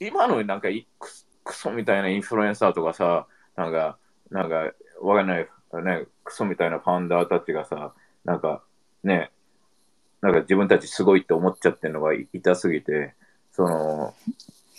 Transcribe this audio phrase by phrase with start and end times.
[0.00, 3.98] 今のなんかいクソクソみたいなインフルエンサーとかさ、なんか、
[4.30, 5.48] なんか、わかんない、
[5.84, 7.92] ね、クソみたいなファウンダーたちがさ、
[8.24, 8.62] なんか、
[9.02, 9.32] ね、
[10.20, 13.14] なんか自分たちすごいって思っちゃってるのが痛すぎて、
[13.52, 14.14] その、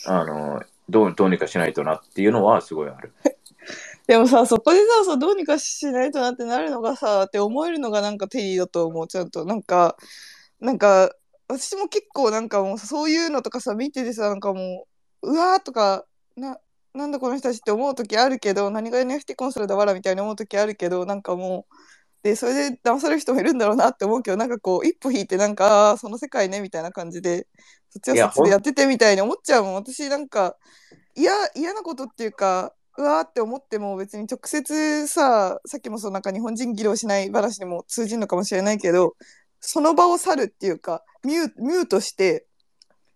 [0.06, 3.12] あの、どうどうにかしないとなっていうのはすごいある。
[4.08, 9.46] でもさ、そこでさ、そうどうにかしないとなってなるのがさ、って思えるのがなんかテリーだと思う、ちゃんと。
[9.46, 9.98] なんか、
[10.60, 11.14] なんか、
[11.48, 14.91] 私も結構なんかもうそういうのとかさ、見ててさ、なんかもう、
[15.22, 16.58] うわーとか、な、
[16.94, 21.76] なんだこの人たちって思う時あるけど、何が NFT コンサルだわらみたいに思う時あるけど、なんかもう、
[22.24, 27.48] で、それで騙される人もいるんだろうなって思うけど、なんかこう、一歩引いて、なんか、その世界ね、みたいな感じで、
[27.90, 29.74] そっちはそっちでやっててみたいに思っちゃうもん。
[29.76, 30.56] 私なんか、
[31.16, 39.16] 嫌、嫌なことっていうか、うわーって思っても別に直接さ、さっきもそうなんか日本人議論しない話にも通じるのかもしれないけど、
[39.60, 42.46] その場を去るっていうか、ミューミュートして、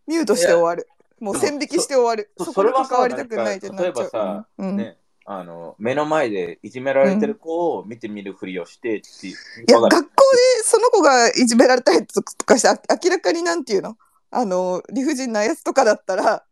[0.08, 0.88] ミュートして終わる。
[1.20, 2.32] もう線引きして終わる。
[2.38, 3.84] そそこに関わりたくないってなっちゃう。
[3.84, 9.34] 例えばさうんうんね、あの、目の前でいじめられてる子を見てみるふりをしてってい
[9.68, 10.04] や、学校で
[10.64, 13.98] その子がいじめられたりとかして、あ明らかになんていうの？
[14.32, 16.44] あの、理不尽なやつとかだったら、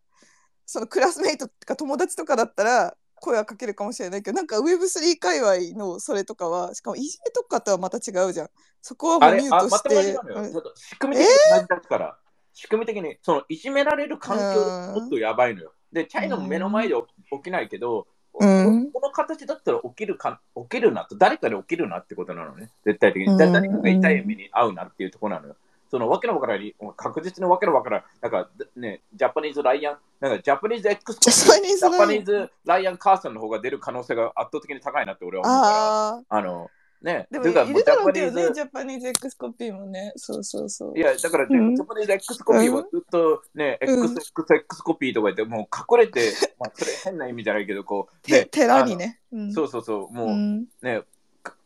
[0.66, 8.50] そのクラスメイトとか友達とかだったら、声はかけるかもしれないけど、なんか Web3 界隈のそれとかは、しかもいじめとかとはまた違うじゃん。
[8.82, 10.24] そこはもうミュートしてな。
[10.24, 10.52] のよ。
[10.52, 12.18] ちょっと仕組み的に同じだから、
[12.54, 15.74] 仕組み的に、その、いじめられる環境うんもっとやばいのよ。
[15.92, 16.96] で、チャイナも目の前で
[17.32, 18.08] 起きないけど、
[18.40, 22.72] うんこの形だったら起きるか、起きるなと、誰かで起きるなってことなのね。
[22.84, 23.38] 絶対的に。
[23.38, 25.56] 誰かが痛い目に遭うなっていうところなのよ。
[25.94, 36.38] そのわけのわからない、確実にわけのわからない、なんかね、ジャパニーズ・ライアン、なんかジャパニーズ X ジャパニーズジャパニーズ・ライアン・カーソンの方が出る可能性が圧倒的に高いなって俺は思うから。
[36.40, 36.72] あの、
[37.04, 40.14] ね、でもろうけどね、ジャパニーズ X コピーもね。
[40.16, 40.98] そうそうそう。
[40.98, 41.02] い。
[41.02, 41.76] や、だから、うん。
[41.76, 44.16] ジャパニーズ X コピーはずっとね、うん。
[44.16, 49.20] XXX コピーとか言って、もう隠れて、 まあ、それ変な意味じゃないけど、こう、 て寺にね。
[49.34, 49.52] うん。
[49.52, 50.66] そうそうそう、もう、うん。
[50.82, 51.02] ね、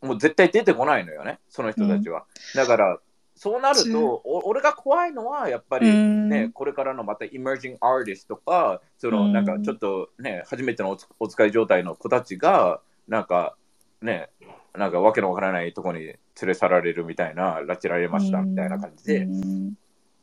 [0.02, 2.26] もう絶対出てこないのよね、その人たちは。
[2.56, 2.98] だから、
[3.36, 6.28] そうなると、お俺が怖いのは、やっぱうり、ん。
[6.28, 9.32] ね、これからのまた emerging artist とか、その、うん。
[9.32, 13.54] なんかちょっとね、初めてのおつお使い状態の子たちが、なんか、
[14.02, 14.30] ね、
[14.78, 19.74] なんかわけのわからないとこに連れ去られるみたいな、拉致られましたみたいな感じで、うん。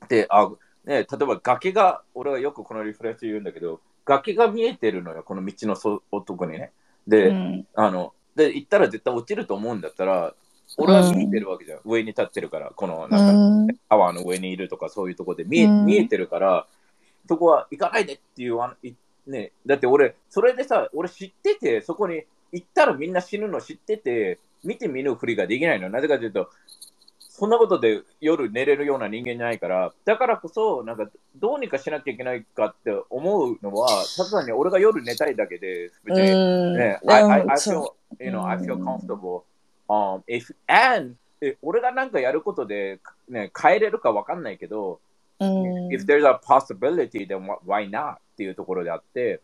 [0.07, 0.49] で、あ、
[0.85, 6.71] ね、例えば崖が、俺はよくこのリフレッシュ言うんだけど、崖が見えてるのよ、この道のそ男にね。
[7.07, 7.67] で、うん。
[7.75, 10.33] あの、で、行ったら絶対落ちると思うんだったら、
[10.77, 11.79] 俺は見えてるわけじゃん。
[11.85, 13.67] 上に立ってるから、この、なんか、うん。
[13.89, 15.85] タワーの上にいるとか、そういうとこで見え,、うん。
[15.85, 16.67] 見えてるから、
[17.27, 18.59] そこは行かないでっていう、
[19.27, 22.23] ね、だって俺、それでさ、俺知ってて、そこに
[22.55, 25.89] 行ったらみんな死ぬの知ってて、見て見ぬふりができないの。
[25.89, 26.49] なぜかというと、
[27.19, 39.43] そんなことで夜寝れるような人間じゃないから、だからこそ、なんか、どうにかしなきゃいけないかって思うのは、ただ単に俺が夜寝たいだけで、別に、うんね、で I, も I, I そ feel, you know, I feel うん comfortable.
[39.89, 45.01] Um, if, and, え俺がなんかやることで、ね、変えれるかわかんないけど、
[45.41, 48.13] if there's a possibility, then wh- why not?
[48.13, 49.41] っていうところであって、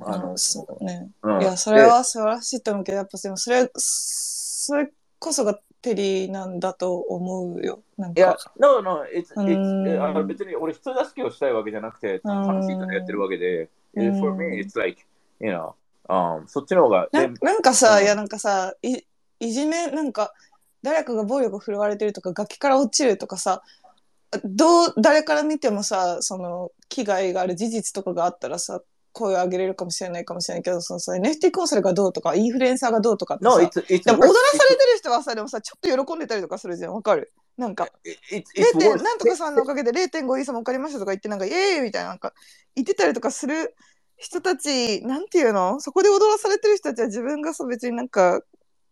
[0.00, 1.10] あの、そうね。
[1.22, 7.82] うんいや、それは素晴らしいと思うけど、やっぱでもそれ、それこそがテリーなんだと思うよ。
[7.96, 15.02] なんいやか。、no, no, it's, う別に俺人助けをしたいわけじゃなくて、楽しいからやってるわけで、うん for me, it's like,
[15.40, 15.72] you know,
[16.08, 18.98] um, そっちの方が、なでなんかさ、うんいやなんかさい、
[19.40, 20.34] いじめ、なんか、
[20.82, 23.62] 誰かが暴力を振るわれてるとか、崖から落ちるとかさ、
[24.44, 28.82] どう、誰から見てもさ、その、危害がある事実とかがあったらさ、
[29.16, 37.32] 声を上げれるかもしれないかもしれないけど、そのさ、NFT コンサルがどうとか、インフルエンサーがどうとかってさ、no, it's, it's でも踊らされ.てる人はさ、でもさ、ちょっと喜んでたりとかするじゃん、わかる？
[37.56, 37.88] なんか、
[38.30, 38.92] It's, it's 0.
[38.92, 39.02] worse.
[39.02, 42.34] なんとかさんのおかげで0.5イーサも借りましたとか言って、なんか、イエーイみたいな、なんか、
[42.74, 43.74] 言ってたりとかする
[44.18, 45.80] 人たち、なんていうの？
[45.80, 48.42] そこで踊らされてる人たちは自分がさ、別になんか、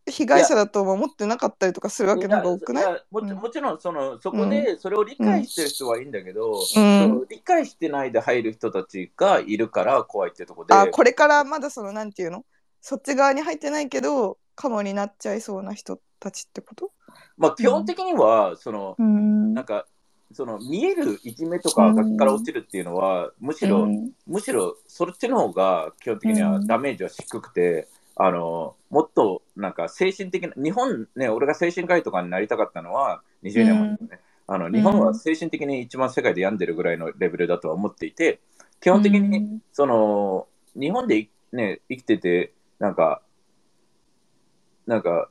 [0.07, 2.85] 被害者だとも思ってなかったりとかするわけなんか多くない？
[2.85, 7.27] やももちろんそのそこでそれを理解してる人はいいんだけど、うん。
[7.31, 12.45] 理解してないで入る人たちがいるから怖いっていうところであ、これからまだその、なんていうの？
[12.83, 16.91] そっち側に入ってないけど、カモになっちゃいそうな人たちってこと？
[17.39, 19.55] まあ、基本的にはその、うん。
[19.55, 19.87] なんか
[20.35, 24.11] その見えるいじめとかうん崖から落ちるっていうのは、むしろ、うん。
[24.27, 38.41] むしろそっちの方が基本的にはダメージは低くて、あのもっとなんか精神的な日本ね俺が精神科医とかになりたかったのは20年前ですね、あの日本は精神的に一番世界で病んでるぐらいのレベルだとは思っていて
[38.81, 39.63] 基本的に、うん。
[39.73, 40.47] その
[40.79, 43.23] 日本で、ね、生きててなんか
[44.87, 45.29] なんか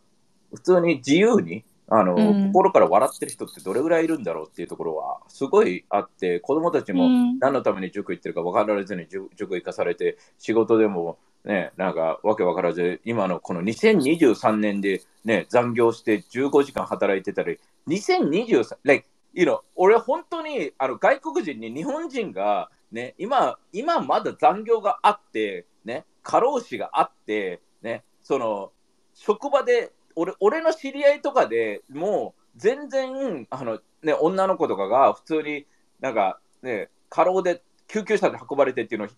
[0.54, 2.48] 普通に自由にあの、うん。
[2.48, 7.40] 心から笑ってる人ってどれぐらいいるんだろうっていうところはすごいあって、子供たちもうん。
[7.40, 28.72] 何のために塾行ってるか分からずに塾塾行かされて、仕事でもね、なんかわけ分からず、今のこの2023年でね、残業して15時間働いてたり、2023、like, you know, 俺本当にあの外国人に日本人がね、今、今まだ残業があって、ね、過労死があって、ね、その、
[29.14, 35.66] 職場で、俺俺の知り合いとかでもう全然あの、ね、女の子とかが普通に
[36.00, 39.10] なんかね、過労で救急車で運ばれてっていうのを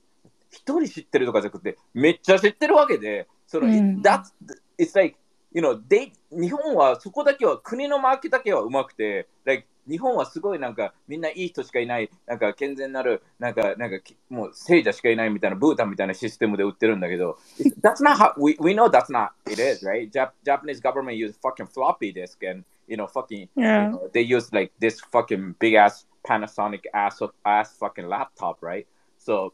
[0.55, 4.33] 一人知ってるとかじゃなくて、めっちゃ知ってるわけで、その、うん that's,
[4.79, 5.17] it's like,
[5.51, 17.37] you know, they, 日本はそこだけは、国のマーケだけはうまくて、like, 日本はすごいなんか、みんないい人しかいない、なんか健全なる、なんか、なんかき、もう聖者しかいないみたいな、ブータンみたいなシステムで売ってるんだけど、
[17.81, 20.11] that's not how, we, we know that's not it is, right?
[20.11, 23.85] Jap- Japanese government use fucking floppy disk and, you know, fucking, Yeah.
[23.85, 28.87] you know, they use like this fucking big ass Panasonic ass ass fucking laptop, right?
[29.17, 29.53] So,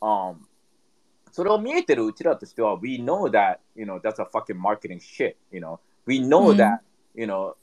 [0.00, 0.36] um,
[1.30, 5.78] それを見えてるうちらとしては、we know that, you know, that's a fucking marketing shit, you know.
[6.06, 6.80] We know うん that,
[7.14, 7.54] you know,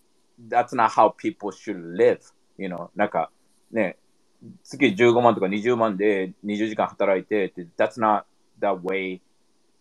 [0.50, 2.20] that's not how people should live,
[2.58, 2.90] you know.
[2.96, 3.32] なんか、
[3.72, 3.98] ね、
[4.64, 8.24] 月15万とか20万で20時間働いて that's not
[8.60, 9.20] the way,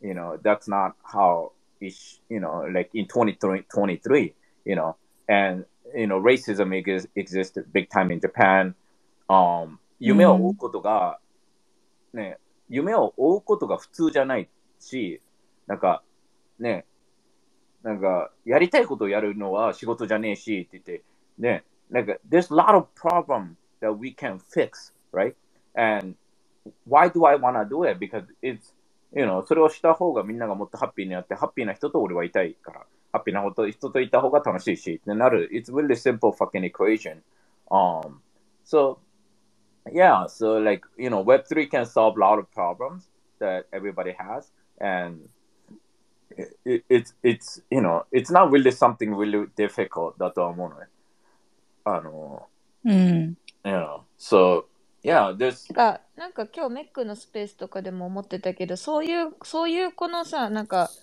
[0.01, 1.95] you know, that's not how it,
[2.31, 4.35] you know, like in 2023,
[4.65, 4.97] you know,
[5.29, 8.75] and, you know, racism ex- exists big time in Japan.
[9.29, 11.19] Um, 夢を追うことが、
[12.13, 12.39] ね、
[12.75, 14.49] 夢を追うことが普通じゃない
[14.81, 15.21] し、
[15.67, 16.03] なんか、
[16.59, 16.85] ね、
[17.83, 21.05] なんか、やりたいことをやるのは仕事じゃねえしって言って、
[21.39, 25.35] ね、なんか、there's a lot of problem that we can fix, right?
[25.75, 26.17] And
[26.89, 27.99] why do I wanna do it?
[27.99, 28.73] Because it's,
[29.15, 35.49] you know, それをした方がみんながもっとハッピーになって、ハッピーな人と俺はいたいから、ハッピーなこと人といた方が楽しいし、ってなる。
[35.53, 37.19] It's really simple fucking equation.
[37.71, 38.19] Um,
[38.65, 38.99] so,
[39.92, 43.08] yeah, so like, you know, Web3 can solve a lot of problems
[43.40, 44.52] that everybody has.
[44.80, 45.30] And
[46.32, 50.86] it, it, it's, it's, you know, it's not really something really difficult だとは思うのね。
[51.86, 52.48] あの、
[52.86, 53.38] うん。
[53.66, 54.66] you know, so,
[55.04, 60.90] yeah, there's, がなんか今日メックのスペースとかでも思ってたけどそういうそういうこのさなんか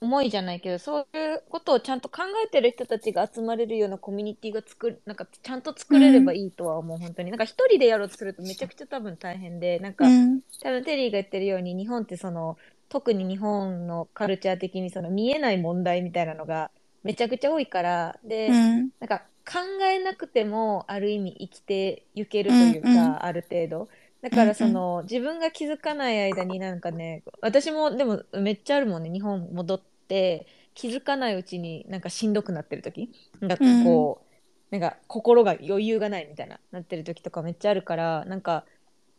[0.00, 10.40] 思いじゃないけどそういうことをちゃんと考えてる人たちが集まれるようなコミュニティが作るなんかちゃんと作れればいいとは思う、本当になんか一人でやろうとするとめちゃくちゃ多分大変でなんか、うん。
[10.62, 12.56] 多分テリーが言ってるように日本ってその
[12.88, 16.70] 特に日本のカルチャー的にその見えない問題みたいなのが
[17.02, 18.90] めちゃくちゃ多いからで、うん。
[19.00, 23.88] なんか考えなくてもある意味生きていけるというか、うんうんある程度
[24.22, 33.10] だからそうんの、自分が気づかない間になんかね私もでもめっちゃあるもんね日本戻って気づかないうちになんかしんどくなってる時
[33.40, 34.28] なんかこう、
[34.70, 38.64] なんか心が余裕がないみたいななってる時とかめっちゃあるからなんか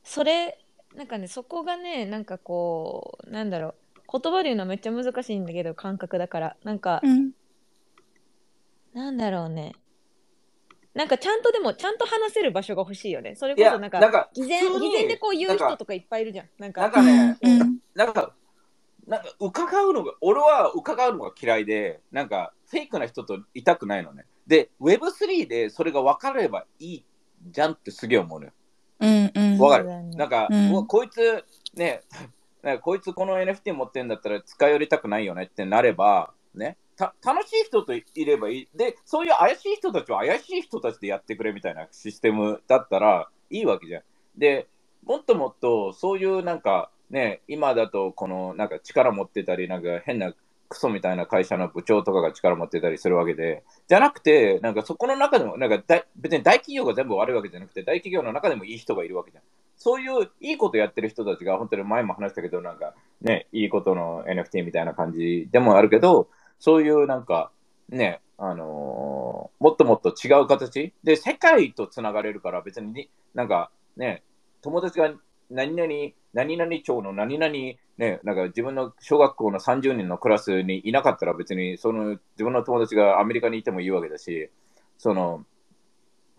[0.03, 0.59] それ
[0.95, 3.75] なんかねそこがねなんかこうなんだろう
[4.11, 7.31] 言葉で言うのはめっちゃ難しいんだけど感覚だからなんか、うん。
[8.93, 9.73] なんだろうね。
[10.99, 13.33] なんかちゃんとでもちゃんと話せる場所が欲しいよね。
[13.33, 16.49] それこそなんかなんか、偽善偽善でこう言う人とかいっぱいいるじゃん。
[16.59, 17.77] なんかなんかね、うん。
[17.95, 18.33] なんか、
[19.07, 24.25] なんか伺うのが、俺は伺うのが嫌いで、なんかフェイクな人といたくないのね。
[24.45, 27.05] で、Web3 でそれが分かればいい
[27.49, 28.51] じゃんってすげえ思うのよ。
[28.99, 29.31] うん。
[29.33, 29.57] うん。
[29.57, 29.85] わかる？
[30.17, 32.01] なんか、うんこいつ、ね、
[32.61, 38.67] なんかこいつこの NFT 持ってんだったら近寄りたくないよねってなれば、ね、た楽しい人といればいい。
[38.75, 44.03] で、そういう怪しい人たちは怪しい人たちでやってくれみたいなシステムだったらいいわけじゃん。
[44.37, 44.67] で、
[45.05, 50.33] もっともっとそういうなんかね、今だとこのなんか力持ってたり、なんか変な
[50.67, 59.43] クソみたいな会社の部長とかが力持ってたりするわけで、じゃなくて、なんかそこの中でも、なんか大別に大企業が全部悪いわけじゃなくて、大企業の中でもいい人がいるわけじゃん。
[59.77, 66.27] そういういいことやってる人たちが、本当に前も話したけど、なんかね、いいことの NFT みたいな感じでもあるけど、
[66.59, 67.51] そういうなんか
[67.89, 74.23] ね、あのーもっともっと違う形で世界とつながれるから別にになんかね、
[74.61, 75.13] 友達が
[75.49, 75.91] 何々、
[76.33, 84.49] 何々町の何々、ね、なんか自分の小学校の30人のクラスにいなかったら別にその自分の友達がアメリカにいてもいいわけだし、
[84.97, 85.45] その、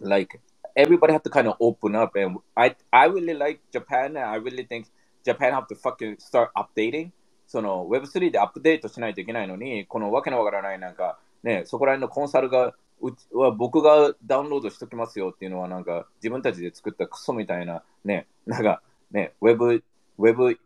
[0.01, 0.41] like,
[0.77, 4.39] everybody have to kind of open up and I, I really like Japan and I
[4.39, 4.87] really think
[5.25, 7.11] Japan have to fucking start updating
[7.51, 19.83] その Web3 でアップデートしないといけないのに、このわけのわからないなんか、ね、そこら辺のコンサルが、うちは僕がダウンロードしときますよっていうのは、なんか自分たちで作ったクソみたいな、ね、なんかね、Web、
[20.17, 20.61] Web、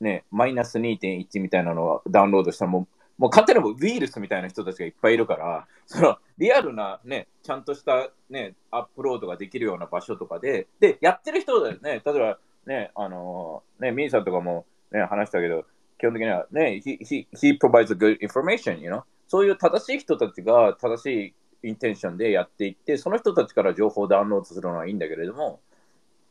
[0.00, 2.88] ね、マイナス2.1みたいなのをダウンロードしたらもう
[3.18, 15.64] もう簡単にもウイルスみたいな人たちがいっぱいいるから、そのリアルなね、ちゃんとしたね、アップロードができるような場所とかで、で、やってる人だよね、例えばね、あのね、ミーさんとかもね、話したけど、
[16.04, 19.02] 基本的にはね、he, he, he provides a good information, you know?
[19.26, 25.60] そういう正しい人たちが正しいインテンションでやっていって、その人たちから情報をダウンロードするのはいいんだけれども、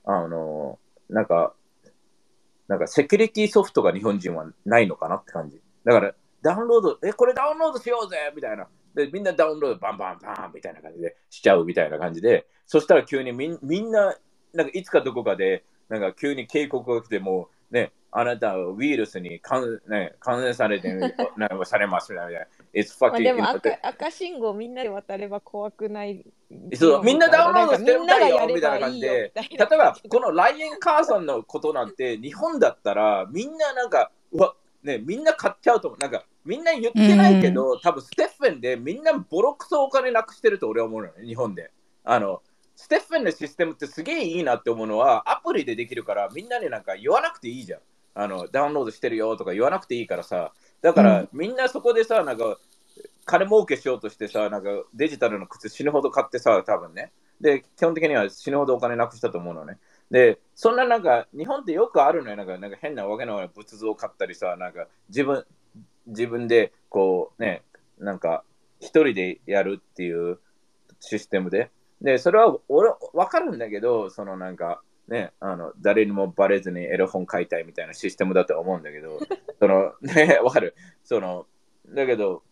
[0.06, 0.78] あの、
[1.10, 1.56] なんか、
[2.68, 5.60] なんかセキュリティソフトが日本人はないのかなって感じ。
[5.84, 6.14] だから、
[6.44, 8.68] ダウンロード、え、これダウンロードしようぜみたいな。
[8.94, 14.16] で、みんなダウンロードバンバンバンみたいな感じでしちゃうみたいな感じで、そしたら急にみみんな、
[14.54, 20.94] なんかいつかどこかで、なんか急に警告が来ても、ね、あなたはウイルスに感,、ね、感染されて、
[21.36, 22.40] なんかされますみたいな。
[22.74, 26.26] It's まあ、fucking でも赤赤信号みんなで渡れば怖くない。
[26.76, 29.32] そうみんなダウンロードしてるんだよみたいな感じで。
[29.34, 41.72] 例えばこのライエン・カーソンのことなんて日本だったらみんななんかうわねみんな買っちゃうと思うなんかみんな言ってないけど、多分ステッフェンでみんなボロクソお金なくしてると俺は思うのね日本で。
[42.04, 42.42] あの
[42.76, 47.80] ステッフェンのシステムってすげえいいなって思うのはアプリでできるからみんなになんか言わなくていいじゃん
[48.16, 52.58] あのダウンロードしてるよとか言わなくていいからさだから、うんみんなそこでさなんか
[53.26, 57.12] 金儲けしようとしてさなんかデジタルの靴死ぬほど買ってさ多分ね
[57.44, 59.78] で、基本的には死ぬほどお金なくしたと思うのね。
[60.10, 62.38] で、そんななんか、日本ってよくあるのよ。
[62.38, 65.46] なんか、なんか変なわけの仏像を買ったりさ、なんか自分、
[66.08, 67.64] 自分でこうね、
[68.00, 68.44] なんか
[68.80, 70.40] 一人でやるっていう
[71.02, 71.70] システムで。
[72.02, 79.20] で、それは俺、わかるんだけど、そのなんか、ね、あの誰にもバレずにエロ本買いたいみたいなシステムだと思うんだけど、
[79.60, 80.76] そのね、わかる？
[81.04, 81.46] その、
[81.90, 82.44] だけど、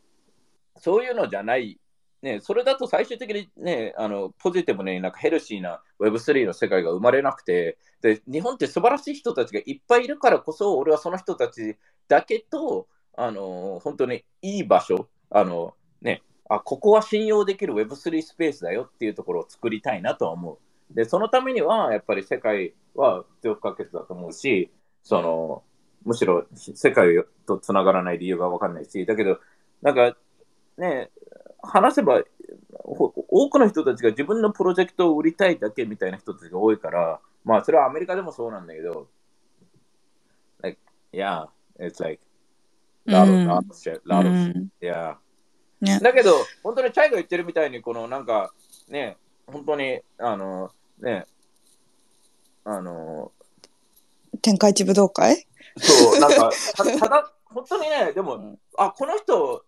[0.77, 1.79] そういうのじゃない
[2.21, 11.77] ね、それだと最終的にね、あのポジティブになんかヘルシーな Web3 の世界が生まれなくてで、日本って素晴らしい人たちがいっぱいいるからこそ、俺はその人たち
[12.07, 20.57] だけと、あの本当にいい場所、あのね、あ、ここは信用できる Web3 スペースだよっていうところを作りたいなとは思う。
[20.93, 24.71] で、そのためには、やっぱり世界は必要不可欠だと思うし、
[25.03, 25.63] その、
[26.03, 29.39] むしろ世界とつながらない理由がわかんないし、だけど、
[29.81, 30.17] なんか、
[30.77, 31.11] ね、
[31.61, 32.23] 話せば
[32.83, 39.07] ほ多くの人たちが自分のプロジェクトを売りたいだけみたいな人たちが多いから、まあそれはアメリカでもそうなんだけど、
[40.61, 40.79] like,
[41.13, 41.47] yeah,
[41.79, 42.21] it's like,
[43.05, 44.71] lot of, shit, lot of う shit, ん。
[44.81, 45.15] yeah.
[45.81, 45.99] ね。
[45.99, 46.31] だけど、
[46.63, 48.53] 本当にチャイが言ってるみたいに、このなんか、
[48.89, 49.17] ね、
[49.47, 50.71] 本当に、あの、
[51.01, 51.25] ね、
[52.63, 53.31] あの、
[54.41, 55.45] 天下一武道会？
[55.77, 58.59] そう、なんか、 たただ、本当にね、でも、うん。
[58.77, 59.65] あ、この人、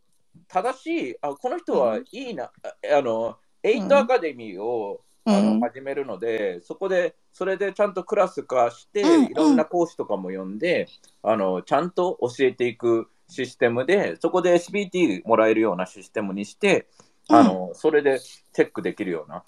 [0.47, 2.51] 正しい、あこの人はいいな、あ
[2.97, 5.59] あの、エイトアカデミーを、あのうん。
[5.61, 10.87] 始めるので、そこで、それでちゃんとクラス化して、うんいろんな講師とかも呼んで、
[11.21, 16.87] あの、ちゃんと教えていくシステムで、そこで SBT もらえるようなシステムにして、
[17.29, 19.43] あの、それでチェックできるような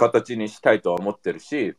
[0.00, 1.74] 形にしたいとは思ってるし、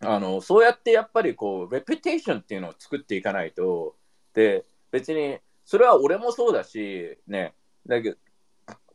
[0.00, 3.96] あの、そうやってやっぱりこう、レピテーションっていうのを作っていかないと、
[4.34, 7.54] で、別に、それは俺もそうだし、ね、
[7.86, 8.16] だけど、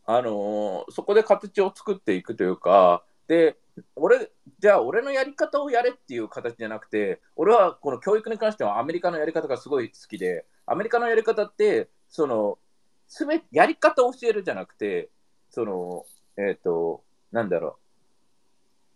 [0.05, 3.57] あのそこで形を作っていくというか、で、
[3.95, 12.59] 俺、じゃあ俺のやり方をやれっていう形じゃなくて、俺はこの教育に関してはアメリカのやり方がすごい好きで、アメリカのやり方って、その、
[13.07, 15.09] すべやり方を教えるじゃなくて、
[15.49, 16.05] その、
[16.37, 17.90] えっ、と、なんだろう、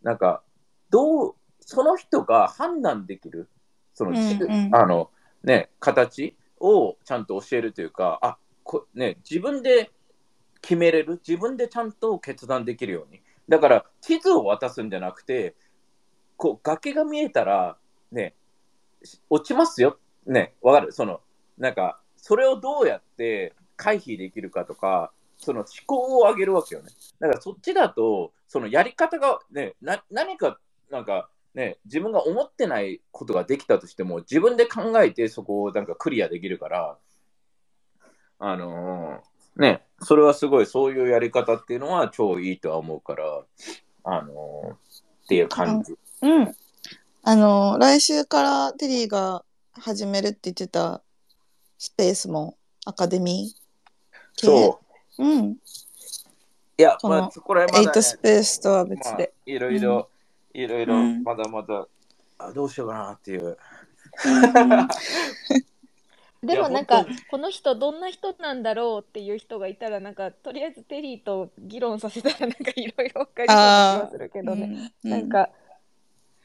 [0.05, 0.43] なんか、
[0.91, 3.49] どう、その人が判断できる、
[3.95, 5.09] その、うんうんあの、
[5.43, 9.89] ね、形をちゃんと教えるというか、あ、こね、自分で
[10.61, 13.23] 決めれる、自分でちゃんと決断できるように。
[13.49, 15.55] だから、地図を渡すんじゃなくて、
[16.37, 17.75] こう、崖が見えたら、
[18.11, 18.35] ね、
[19.03, 19.97] し落ちますよ。
[20.27, 20.91] ね、わかる？
[20.91, 21.19] その、
[21.57, 25.11] なんか、それをどうやって回避できるかとか、
[25.45, 26.89] その思考を上げるわけよね。
[27.19, 30.59] だからそっちだと、そのやり方がね、な何か、
[30.89, 36.97] なんかね、自分が思ってないことができたとしても、自分で考えてそこをなんかクリアできるから、
[38.39, 43.43] あのーね、それはすごい、そういうやり方っていうのは超いいとは思うから、
[44.03, 45.95] あのーっていう感じ。
[46.21, 46.55] うん。
[47.23, 51.01] あの、来週からテリーが始めるって言ってた
[51.77, 54.47] スペースもアカデミー系。
[54.47, 54.84] そう。
[55.19, 55.23] う。
[55.23, 55.57] うん。
[56.77, 60.09] いや、そのまあ、これはまだ、ねエイト、スペースとは別まあで。、いろいろ、
[60.53, 61.23] いろいろ、うん。
[61.23, 61.87] まだまだ、
[62.37, 63.57] あどうしようかなっていう。
[66.43, 75.09] でもなんかこの人どんな人なんだろうっていう人がいたらなんかとりあえずテリーと議論させたらなんかいろいろ分かりそうな気がするけどね、うん。
[75.09, 75.49] なんか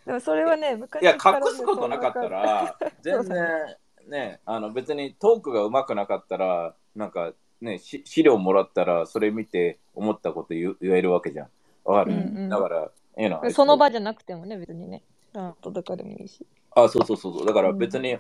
[0.07, 3.77] でもそれはね昔いや、から隠すことなかったら、 全然
[4.09, 11.49] ね、あの別にトークが上手くなかったら、なんかね、し資料もらったら、それ見て思ったこと言う言えるわけじゃん。
[11.85, 15.03] わかる、うんうんだから、you know, その場じゃなくてもね、別にね。
[15.35, 16.47] あととかでもいいし。
[16.75, 17.47] あ、そうそうそうそう。
[17.47, 18.11] だから別に、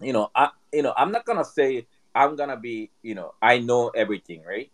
[0.00, 3.60] you know, I, you know, I'm not gonna say I'm gonna be, you know, I
[3.60, 4.70] know everything, right?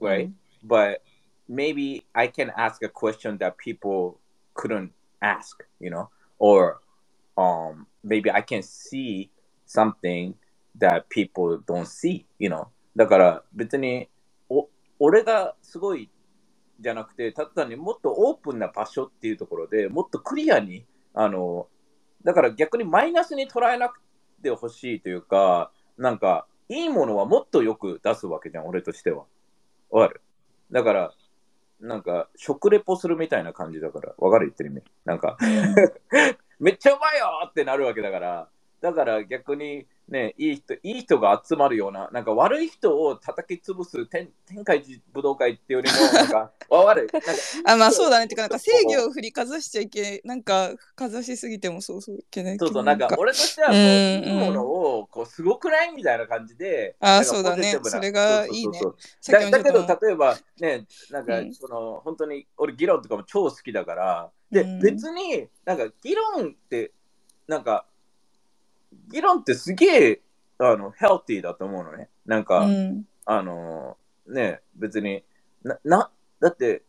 [0.00, 0.30] Right?
[0.62, 1.02] But
[1.48, 4.18] maybe I can ask a question that people
[4.54, 6.80] couldn't ask, you know, or
[7.36, 9.30] um maybe I can see
[9.66, 10.34] something
[10.80, 12.68] that people don't see, you know.
[12.98, 14.08] だから別に
[14.48, 16.10] お俺がすごい
[16.80, 21.68] じゃなくて、ただ単にもっとオープンな場所っていうところでもっとクリアに、あの、
[22.24, 24.00] だから逆にマイナスに捉えなく
[24.42, 29.26] てほしいというか、なんかいいものはもっとよく出すわけじゃん、俺としては。
[29.90, 30.20] わかる？
[30.72, 31.14] だから、
[31.80, 34.46] なんか食レポするみたいな感じだから、わかる？
[34.46, 34.82] 言ってる意味。
[35.04, 35.36] なんか、
[36.58, 38.48] めっちゃうまいよってなるわけだから、
[38.80, 47.32] だから逆にね、いい人、いい人が集まるような、なんか悪い人を叩き潰す天天下一武道会っていうよりも、 なんか、わかるなんか
[47.66, 48.28] あまあそうだね。
[48.28, 53.08] てかなんか制御を振りかざしちゃいけなんかかざしすぎてもそうそういけないけどそうそう、なんか。
[53.18, 57.78] 俺としてはこう、うんいいものをこうすごくないみたいな感じで、あそうだね。
[57.82, 58.80] それがいいね。
[59.26, 61.54] だだけど、例えばね、なんか、うん。
[61.54, 64.80] その本当に俺、議論とかも超好きだから、で、うん。
[64.80, 66.92] 別になんか議論って、
[67.46, 67.86] なんか、
[69.08, 70.20] 議論ってすげえ、
[70.58, 72.08] あの、ヘルティーだと思うのね。
[72.26, 75.22] なんか、うんあのね、別に
[75.62, 76.10] な、な、
[76.40, 76.82] だって、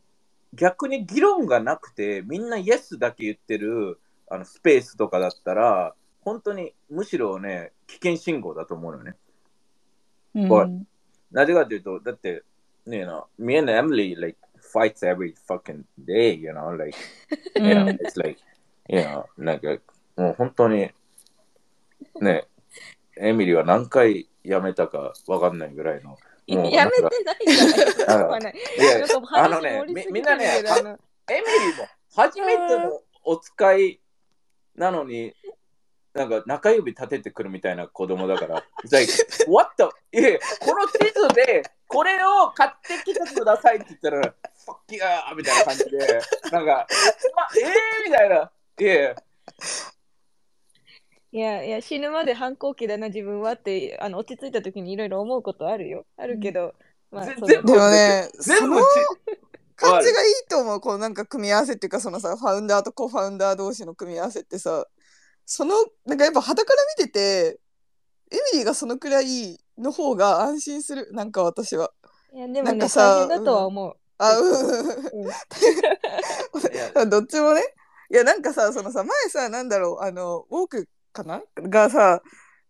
[0.53, 3.99] 逆に議論がなくて、みんなイエスだけ言ってる
[4.29, 9.15] あのスペースとかだったら、本当にむしろね、危険信号だと思うのね。
[10.35, 10.85] うんはい
[11.31, 12.43] なぜかというと、だって、
[12.87, 14.35] ね、you know, me and Emily like
[14.73, 16.97] fights every fucking day, you know, like,
[17.55, 18.39] you know, it's like,
[18.87, 19.67] you know, なんか、
[20.17, 20.89] もう本当に、
[22.21, 22.47] ね、
[23.17, 26.17] エミリーは何回辞めたかわかんないぐらいの。
[26.47, 28.25] やめてないじゃないですか。
[29.35, 34.01] あのねみみんなねエミリーも初めてのお使い
[34.75, 35.35] なのに、
[36.13, 39.13] なんか中指立ててくるみたいな子供だから、like,
[39.47, 40.19] what the?
[40.19, 44.21] いやこの地図でこれを買ってきてくださいって言ったら、
[44.65, 45.35] fuck yeah!
[45.35, 46.87] みたいな感じで、なんか、
[47.35, 48.51] ま、えーみたいな。
[48.79, 49.15] いや
[51.31, 56.05] いやいや死ぬまで反抗期だな自分はってあの落ち着いた時にいろいろ思うことあるよ。
[56.17, 56.73] あるけど、
[57.11, 58.85] まあ全部でもね全部そのち
[59.75, 60.81] 感じがいいと思う。
[60.81, 64.87] こうなんか組み合わせっていうかそのさファウンダーとコファウンダー同士の組み合わせってさ
[65.45, 67.59] そのなんかやっぱ肌から見てて
[68.31, 71.09] エミリーがそのくらいの方が安心する。
[71.11, 71.91] なんか私は。
[72.33, 75.25] いやでもねなんかさ大変だとは思う、あうん。
[75.29, 75.29] い
[76.95, 77.05] や。
[77.05, 77.61] どっちもね。
[78.11, 81.41] いやなんかさそのさ前さなんだろうあのウォークかな？
[81.55, 82.21] がさ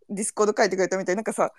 [0.09, 1.15] Discord 書いてくれたみたい。
[1.15, 1.51] なんかさ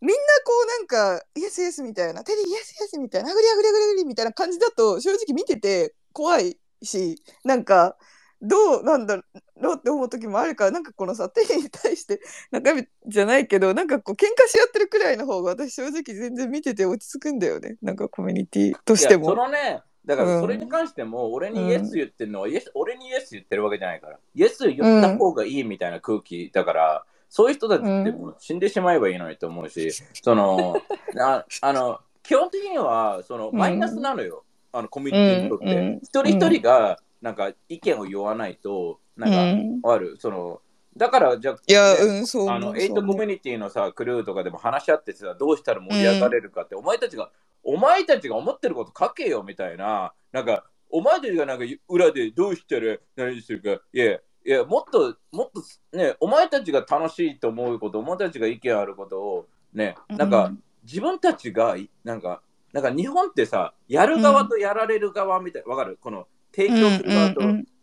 [0.00, 0.86] みんなこうなん
[1.18, 7.96] か yes yes みたいなテリー yes yes みたいな agree agree agree agree みたいな感じだと正直見てて怖いしなんか
[8.40, 12.20] どうなんだろうって思う時もあるからなんかこのさテリーに対して
[12.52, 17.76] 中身じゃないけどなんかこう喧嘩し合ってるくらいの方が私正直全然見てて落ち着くんだよね。
[17.82, 19.34] なんかコミュニティとしていやそも。
[19.34, 20.40] のね、だからうん。
[20.40, 29.90] それに関しても、俺にイエス言ってるのは、イエス俺にイエス言ってるわけじゃないから、イエス言った方がいいみたいな空気だから、そういう人たちってもう死んでしまえばいいのにと思うし、
[30.22, 30.80] その、
[31.20, 33.58] ああの、基本的には、その、うん。
[33.58, 35.98] マイナスなのよ、あの、コミュニティにとって。
[36.02, 39.80] 一人一人が、なんか、意見を言わないと、なんか、うん。
[39.82, 40.62] ある、その、
[40.96, 42.56] だから、じゃあ、いや、ねうん、そう思う。
[42.56, 47.30] あの、エイトコミュニティのさ、クルーとかでも話し合ってさ、どうしたら盛り上がれるかって、お前たちが、
[47.62, 60.52] お前たちが思ってること書けよみたいな、なんか、お前たちがなんか裏でどうしたら何するか、いや、いや、もっと、もっとね、お前たちが楽しいと思うこと、お前たちが意見あることを、ね、なんか、
[60.84, 62.40] 自分たちが、なんか、
[62.72, 65.98] なんか日本ってさ、やる側とやられる側みたいな、わかる？
[66.00, 67.40] この、提供する側と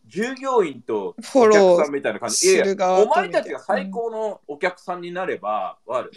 [0.08, 2.48] 従業員とお客さんみたいな感じ。
[2.48, 6.12] いやいやお前たちが最高のお客さんになれば、わかる、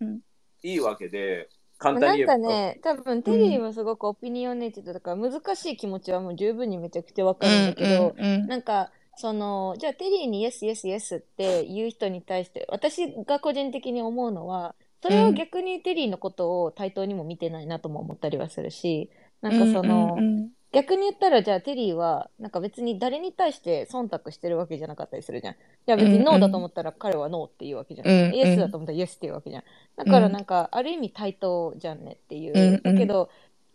[0.00, 0.20] うん。
[0.62, 2.32] いいわけで、簡単なんに言えば。
[2.32, 8.46] かね、多分テリーもすごくオピニオンネイティブだから難しい気持ちはもう十分にめちゃくちゃわかるんだけど、うんうんうん。
[8.48, 19.10] なんかそのじゃあテリーにイエスイエスイエスって言う人に対して私が個人的に思うのはそれは逆にテリーのことを対等にも見てないなとも思ったりはするし
[19.40, 25.54] なんかその、うんうん逆に言ったらじゃあテリーはなんか別に誰に対して忖度してるわけじゃなかったりするじゃん。
[25.86, 28.08] じゃあ別にノーだと思ったら彼はノーって言うわけじゃん。
[28.08, 29.62] うんうんイエスだと思ったらイエスって言うわけじゃん。
[29.96, 32.52] だからなんかある意味対等じゃんねっていう。
[32.54, 33.30] うんうんだけど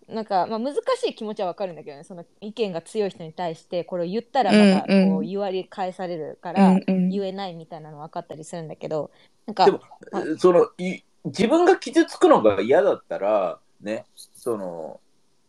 [0.07, 9.11] なんかまあ難しい気持ちはわかるんだけどねその意見が強い人に対してこれを言ったらまたこう言われ返されるかうら言えないみたいなの分かったりするんだけど
[9.47, 9.79] なんかでも、
[10.11, 14.99] まそのい自分が傷つくのが嫌だったら、ね、その、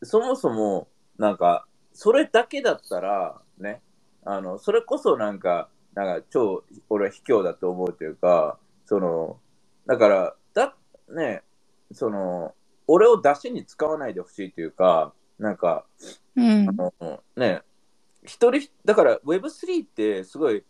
[0.02, 0.86] そもそも、
[1.18, 3.80] なんか、それだけだったら、ね、
[4.24, 9.38] あの、それこそなんか、なんか超、俺は卑怯だと思うというか、その、
[9.86, 10.74] だから、だ、
[11.08, 11.42] ね、
[11.92, 12.54] その、
[12.86, 15.84] 俺を出しに使わないでほしいというか、なんか、
[16.36, 16.68] うん。
[16.68, 17.62] あのね、
[18.24, 20.64] 一人、だから Web3 ってすごい、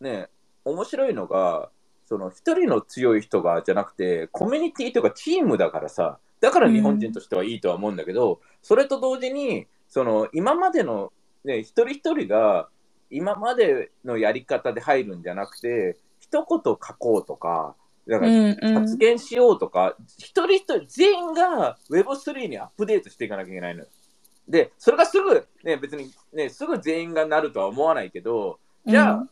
[0.00, 0.28] ね、
[0.64, 1.70] 面白いのが、
[2.06, 11.12] その一人の強い人がじゃなくて、コミュニティとかチームだからさ、だから日本人としてはいいとは思うんだけど、それと同時に、その今までの、
[11.44, 12.68] ね、一人一人が
[13.10, 17.74] 今までのやり方で入るんじゃなくて、一言書こうとか、
[18.06, 18.74] だからうんうん。
[18.74, 23.86] 発言しようとか、一人一人全員が Web3 にアップデートしていかなきゃいけないのよ。
[24.48, 29.28] で、それがすぐ、ね、別に、ね、すぐ全員がなるとは思わないけど、じゃあ、うんね、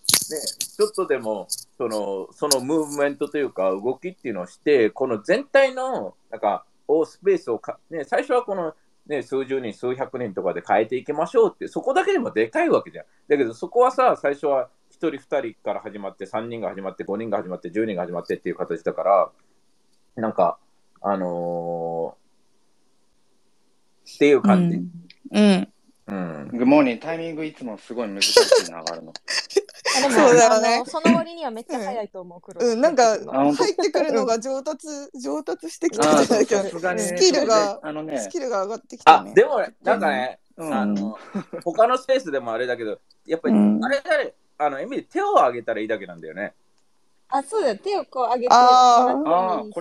[0.77, 1.47] ちょっとでも、
[1.79, 8.75] その、そのムーブメントというか、動きっていうのをして、この全体の、なんか、おスペースをか、ね、最初はこの、
[9.07, 13.05] ね、数十人、数百人とかで変えていきましょうって、そこだけでもでかいわけじゃん。
[13.29, 19.31] だけど、そこはさ、最初は1人、2人から始まって、3人が始まって、5人が始まって、10人が始まってっていう形だから、
[20.17, 20.59] なんか、
[21.01, 22.27] あのー
[24.15, 24.77] っていう感じ。
[25.33, 25.69] うん
[26.07, 26.49] うん。
[26.53, 28.37] グモーニー、タイミングいつもすごい難し
[28.69, 29.13] いの上がるの。
[29.97, 30.75] あでもそうだよね。
[30.77, 34.87] あのその割にはめっちゃ早いと思う、黒田うん、なんか入ってくるのが上達
[35.21, 36.99] 上達してきてああ、そうるんだけど。
[36.99, 38.19] スキルがあのね。
[38.19, 39.35] ス、キルが上がってきたあ、ね。
[39.35, 40.75] でもね、なんかね、うん。
[40.75, 41.19] あの、
[41.65, 43.85] 他のスペースでもあれだけど、やっぱり、うん。
[43.85, 46.55] あれだね、あの、エミ手を挙げたらいいだけなんだよね。
[47.29, 47.77] あ、そうだよ。
[47.77, 49.17] 手をこう上げてあー。
[49.17, 49.25] も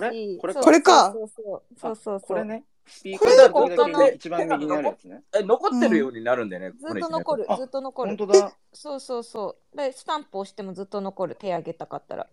[0.00, 0.40] らってもいいし。
[0.40, 0.46] あーこれ？
[0.46, 0.52] これか。
[0.52, 1.62] そうこれかそうそうそう。
[1.76, 5.22] そうそうこれね、スピーこカーれだ一番右にあるやつね。
[5.34, 8.16] え、残ってるようになるんだよね、ずっと残るあ、ずっと残る本。
[8.16, 8.52] 当だ。
[8.72, 9.76] そうそうそう。
[9.76, 11.34] で、スタンプを押してもずっと残る。
[11.34, 12.28] 手上げたかったら。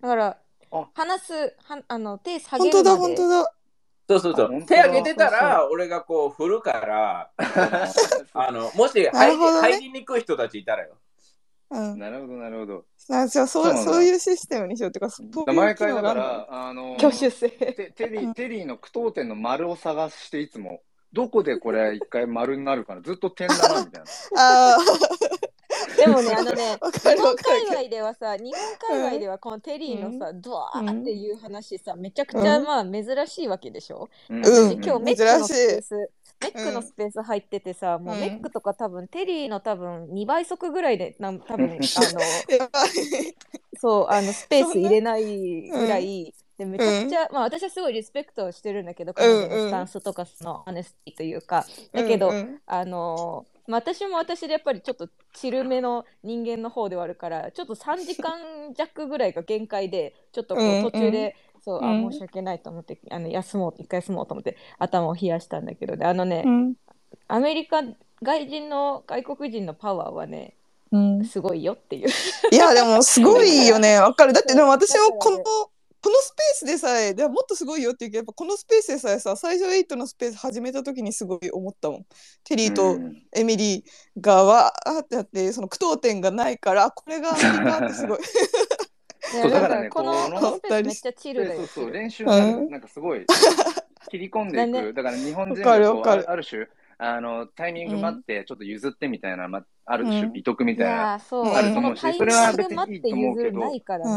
[0.00, 0.38] だから
[0.70, 3.16] あ、話す、はあの、手下本当だげるまで。
[3.16, 3.52] 本当だ。
[4.08, 4.46] そうそうそう。
[4.46, 7.30] あ本当だ手挙げてたそうら、俺がこう振るから、
[8.34, 10.96] あの、もし入りにくい人たちいたらよ。
[11.70, 11.98] うん。
[11.98, 12.84] なるほど、なるほど。
[13.10, 17.48] あじゃあそうそうそういうシステムにしようっていうかそういう機毎回だから、あの、挙手制。
[17.50, 20.80] テテリー、テリーの句読点の丸を探していつも、
[21.12, 24.06] どこでこれ一回丸になるかな、ずっと点だな、みたいな。
[24.74, 24.78] あ
[25.96, 34.08] でもね、あのね、あ、わか日本るわかる界隈ではさ、日本界隈ではこのテリーのさ、ドワーっていう話さ、めちゃくちゃまあ珍しいわけでしょ？
[34.28, 34.36] うん。
[34.36, 34.44] うん。
[34.44, 42.46] 私今日メックのスペース、メックのスペース入っててさ、もうメックとか多分テリーの多分2倍速ぐらいで、なん多分あの。
[43.78, 52.62] そう、あの、スペース入れないぐらい、でめちゃくちゃ、まあ私はすごいリスペクトしてるんだけど、彼女のスタンスとかそのアネスティというか、だけど、うんうん。
[52.66, 60.82] あのーまあ、私も私でやっぱりちょっとチルめの人間の方ではあるからちょっと3時間弱ぐらいが限界でちょっとこうんううん。
[60.84, 62.12] 途中で、そうあうん。
[62.12, 66.74] 申し訳ないと思ってあの休もう一回休もうと思って頭を冷やしたんだけどであのね、うん。
[67.28, 67.82] アメリカ
[68.22, 70.54] 外人の外国人のパワーはね
[70.92, 71.24] うん。
[71.24, 72.08] すごいよっていう。
[72.52, 73.98] いやでもすごいよね。
[74.00, 74.32] わかる。
[74.32, 75.42] だってでも私もこのだ
[76.02, 82.06] このスペースでさえでももっとすごいよっていうけどやっぱこのスペースでさえさ最初8のスペース始めた時にすごい思ったもん。
[82.44, 83.22] テリーとうん。
[83.32, 88.18] エミリーがわーってやってその句読点がないからこれがアメリカってすごい
[89.30, 93.26] そうだからねこのこのめっちゃチルだよそうそう、練習になんかすごい
[94.08, 94.94] 切り込んでいく。
[94.94, 96.24] だから日本人わかるがこうわかる。
[96.28, 96.66] あある種、
[96.98, 100.10] あの、タイミング待って、ちょっと譲ってみたいな、まあるうん。
[100.10, 101.14] 種美徳みいたいな。
[101.14, 103.60] あると思うしそれは別にいいと思うけど。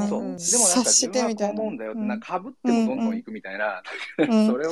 [0.07, 0.21] そう。
[0.21, 0.37] うん。
[0.37, 3.83] でもなんか自分はこう思うんだよなんかかぶってもどんどん行くみたいな、
[4.17, 4.47] うん。
[4.47, 4.71] それを、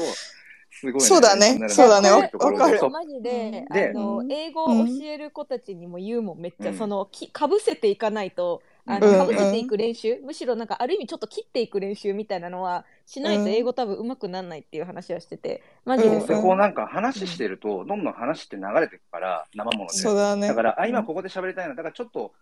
[0.69, 1.60] すごい、そうだね。
[1.69, 2.12] そうだね。
[2.12, 2.89] わかる。
[2.89, 4.32] マジで、あのうん。
[4.32, 6.78] 英語を教える子たちにも言うもんめっちゃ、うん。
[6.78, 15.62] そのきかぶせていかないとあうんのかぶせていく練習、むしろなんかある意味ちょっと切っていく練習みたいなのはしないとうん英語多分上手くならないっていう話はしてて。
[15.86, 16.15] マジで。
[16.15, 19.93] うんそう、でこうなんか話してると、どんどん話って流れていくから、生もので。
[19.93, 20.47] そうだね。
[20.47, 21.76] だから、あ、今ここで喋りたいな。
[21.76, 22.34] だからちょっと、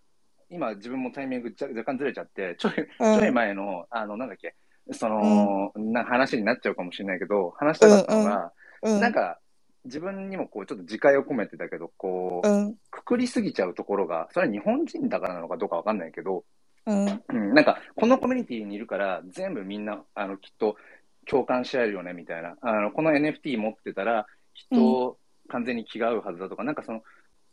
[0.50, 3.16] 今自分もタイミング若若干ずれちゃって、ちょい、ちうん。
[3.22, 4.56] ょい前の、あの、なんだっけ、
[4.92, 8.54] その、な話になっちゃうかもしれないけど、話したかったのが、
[8.84, 9.00] うん。
[9.00, 9.40] なんか、
[9.86, 12.76] 自分にもこう、ちょっと自戒を込めてたけど、こう、うん。
[12.92, 16.44] くくりすぎちゃうところが、それは日本人だからなのかどうかわかんないけど、
[16.86, 17.24] うん。
[17.30, 20.76] うん、なんか、このコミュニティにいるから、全部みんな、あの、きっと
[21.26, 22.56] 共感し合えるよね、みたいな。
[22.62, 25.18] あの、この NFT 持ってたら、きっと
[25.48, 27.04] 完全に気が合うはずだとか、なんかその、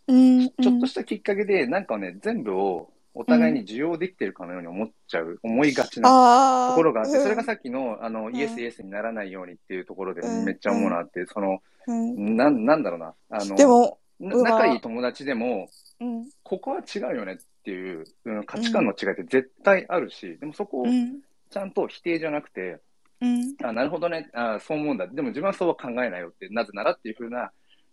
[0.08, 0.48] うん。
[0.48, 7.22] ちょっとしたきっかけで、なんかね、全部をお互いに受容できてるかのように思っちゃう、思いがちなあところがあって、うん。
[7.22, 8.36] それがさっきの、あの、ん。
[8.36, 10.44] イエスイエスにならないようにっていうところでうん。
[10.44, 12.36] めっちゃ思うなって、その、うん。
[12.36, 15.68] なん、なんだろうな、あの、でも、仲いい友達でも、
[16.00, 16.26] うん。
[16.42, 21.20] ここは違うよねっていう、うん価値観の違いって絶対あるし、でもそこをうん。
[21.50, 22.80] ちゃんと否定じゃなくて、
[23.20, 23.54] うん。
[23.62, 24.30] あなるほどね。
[24.32, 25.06] あ、そう思うんだ。
[25.06, 27.52] でも自分はそうは考えないよって、なぜならっていうふうな、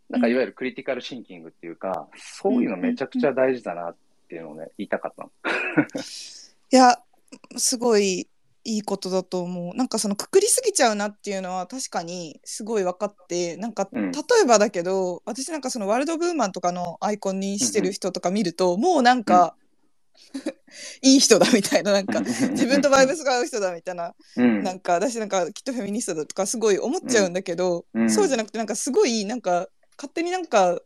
[0.10, 4.00] なんかいわゆるクリティカルシンキングっていうか、そういうのめちゃくちゃ大事だなって
[4.36, 5.32] いうのをね、言いたかったの。
[6.72, 7.02] いや、
[7.58, 8.28] すごい
[8.64, 9.76] いいことだと思う。
[9.76, 14.12] なんかそのくくりすぎちゃうなっていうのは確かにすごい分かって、なんかうん。
[14.12, 19.56] 例えばだけど、私なんかそのワールドブーマンとかのアイコンにしてる人とか見ると、もうなんか、
[21.02, 24.64] いい人だみたいな、なんか自分とバイブスが合う人だみたいな、うん。
[24.64, 28.10] なんか私なんかきっとフェミニストだとかすごい思っちゃうんだけど、うん。
[28.10, 30.80] そうじゃなくてなんかすごいなんか勝手になんか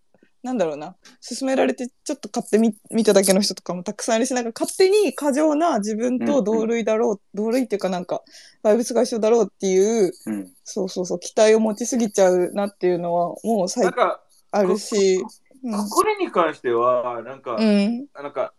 [0.43, 0.95] なんだろうな
[1.27, 8.21] 勧められてちょっと買ってみ見ただけの人とかもたくさんいるしなんか勝手に過剰な自分と同類だろう、同類っていうかなんか
[8.61, 15.15] バイブスが一緒だろうっていううんそうそうそう期待を持ちすぎちゃうなっていうのはもうなん最か、あるし。
[15.17, 18.53] うんこれに関しては、なんか、うんなんか、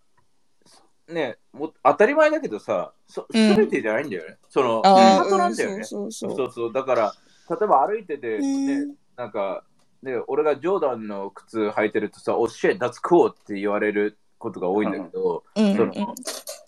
[1.07, 4.39] ね、もう当たり前だけどさ、そうん全てじゃないんだよね。
[4.49, 5.81] その、あハートなんだよね。
[5.81, 6.73] ーそうそうそうそうそう。
[6.73, 7.15] だから、
[7.51, 9.65] 例えば歩いてて、うんね、なんか、
[10.05, 16.15] ね、俺がジョーダンの靴履いてるとさ、おっしゃ、that's cool って言われることが多いんだけど、うんうんその、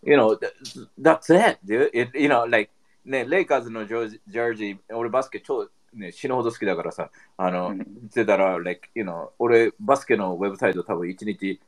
[0.03, 1.91] you know, that- that's it, dude.
[1.93, 2.73] It, you know, like,
[3.05, 11.61] ね、レイカーズのジョージジャージー、俺バスケ超、ね、死ぬほど好きだからさ、あの、うん言ってたら、like, you know, 俺バスケのウェブサイト多分1日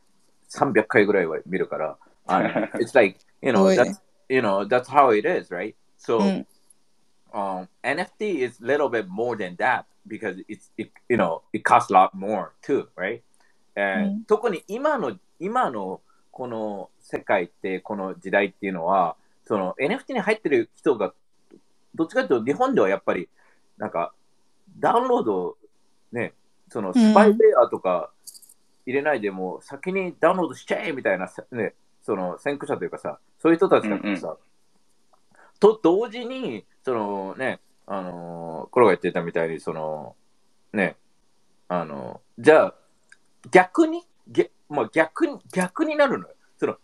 [0.50, 4.00] 300回ぐらいは見るから、あの it's like, you know, that's,
[4.30, 5.74] you know, that's how it is, right?
[5.98, 6.46] So, うん
[7.30, 11.62] um, NFT is a little bit more than that because it's it, you know it
[11.62, 13.22] costs a lot more too, right?
[13.76, 21.12] えーうん特に今の今のこの世界ってこの時代っていうのはその NFT に入ってる人が
[21.94, 23.28] どっちかというと日本ではやっぱり
[23.76, 24.12] なんか
[24.78, 25.56] ダウンロード
[26.12, 26.32] ね
[26.70, 28.10] そのスパイペアとか
[28.86, 34.36] 入れないでも先にダウンロードしちゃえみたいなねその先駆者というかさそういう人たちだからさ、
[35.60, 40.14] と同時に、そのね、あのー、コロが言ってたみたいに、その、
[40.74, 40.96] ね、
[41.68, 42.74] あのじゃあ、
[43.50, 46.34] 逆に、げまあ、逆に、逆になるのよ。
[46.58, 46.76] その、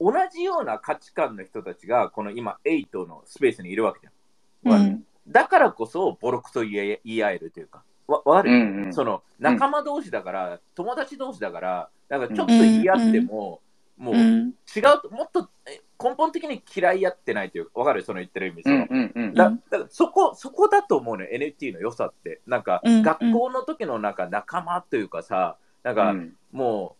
[0.00, 4.72] 同じような価値観の人たちが、この今、8のスペースにいるわけじゃん。
[4.72, 5.04] わうん。
[5.28, 8.92] だからこそ、ボロクソ言え言い合えるというか、わわかる、うんうん。
[8.92, 13.60] その、仲間同士だから、友達同士だから、なんかちょっと言い合っても、
[13.96, 14.48] もう、うん。
[14.74, 18.02] 違うと、もっとえ根本的に嫌い合ってないというか、わかる？
[18.02, 18.62] その言ってる意味。
[18.62, 22.40] そのうんうんうんだだからそこ、そこだと思うね、NFT の良さって。
[22.46, 26.96] なんか、うん学校の時のなんか仲間というかさ、なんか、うんも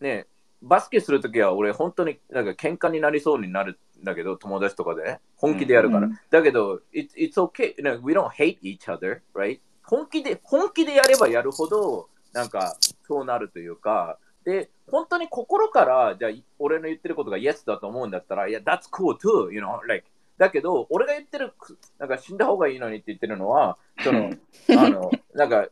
[0.00, 0.26] う、ね、
[0.62, 6.06] バスケするときは俺、本当になんか喧嘩になりそうになるんだけど、友達とかでね、本気でやるから。
[6.06, 9.60] うんだけど、it's, it's okay, we don't hate each other, right?
[9.84, 20.06] 本気で、本気でやればやるほど、なんか、そうなるというか、で、本当に心から、じゃあ、俺の言ってることが yes だと思うんだったら、いや、that's cool too, you know, like,
[20.38, 21.52] だけど、俺が言ってる、
[21.98, 24.30] なんか死んだ方がいいのにって言ってるのは、その、
[24.78, 25.66] あの、なんか、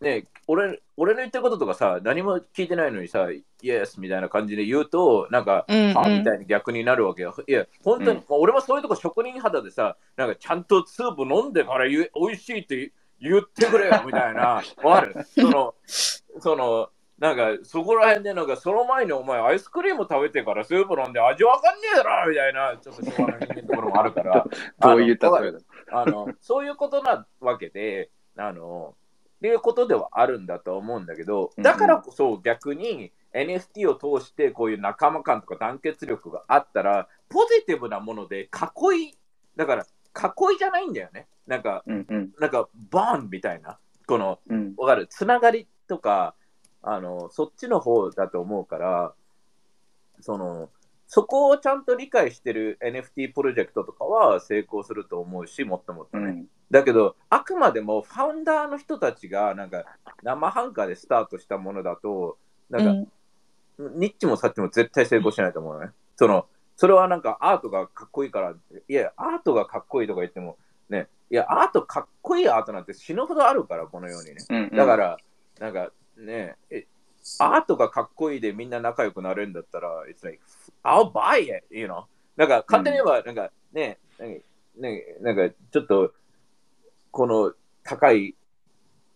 [0.00, 3.28] ね、俺俺の言ってることとかさ、何も聞いてないのにさ、
[3.62, 7.34] yes みたいな感じで言うと、なんか、うんはみたいに逆になるわけよ。
[7.46, 8.24] いや、本当に、うん。
[8.28, 15.24] 俺もそういうとこ職人肌でさ、なんかちゃんとスープ飲んでから言う美味しいって言ってくれよみたいな、わかる？
[15.24, 15.74] その、
[16.40, 24.46] その、なんかそこら辺でなんかその前にお前アイスクリーム食べてからスープ飲んで味わかんねえだろみたいな、ちょっと昭和の人間のところもあるから、
[24.80, 25.58] どういう例えだ？
[25.92, 28.94] あのそういうことなわけで、あの、
[29.36, 38.48] っていうことではあるんだと思うんだけど、だからこそ逆に NFT を通してこういう仲間感とか団結力があったら、ポジティブなもので
[38.92, 39.18] 囲い、
[39.56, 39.84] だから
[40.16, 41.28] 囲いじゃないんだよね。
[41.46, 42.32] なんか、うんうん。
[42.38, 44.74] なんかバーンみたいな、この、うん。
[44.76, 46.34] わかる、つながりとか、
[46.82, 49.14] あの、そっちの方だと思うから、
[50.20, 50.70] その、
[51.06, 56.24] そこをちゃんと理解してる NFT プロジェクトとかは成功すると思うし、もっともっとね。
[56.24, 59.84] うんだけど、あくまでもファウンダーの人たちが、なんか、
[60.22, 62.38] 生半可でスタートしたものだと、
[62.70, 63.10] なんか、
[63.96, 65.90] ニッチもサッチも絶対成功しないと思うのね。
[66.14, 68.54] その、それはなんかアートがかっこいいから、
[68.88, 74.36] いや、アートがかっこいいとか言っても、ね、いや、アートかっこいいアートなんて死ぬほどあるから、この世にね。
[74.48, 75.16] うんうんだから、
[75.58, 75.90] なんか
[76.20, 76.86] ね、え
[77.38, 80.40] アートがかっこいいでみんな仲良くなれるんだったら、it's like,
[80.82, 82.04] I'll buy it, you know?
[82.36, 84.40] なんか、簡単に言えば、なんかね、なんか
[84.76, 86.12] ね、なんかちょっと、
[87.10, 87.52] この
[87.82, 88.34] 高い、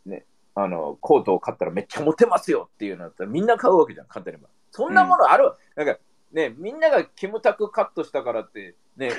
[0.04, 4.50] ね、あの、コートを買ったらめっちゃモテますよっていうのだったらみんな買うわけじゃん、簡単に言えば。
[4.70, 5.98] そんなものある、なんか、
[6.32, 9.10] ね、みんながキムタクカットしたからって、ね、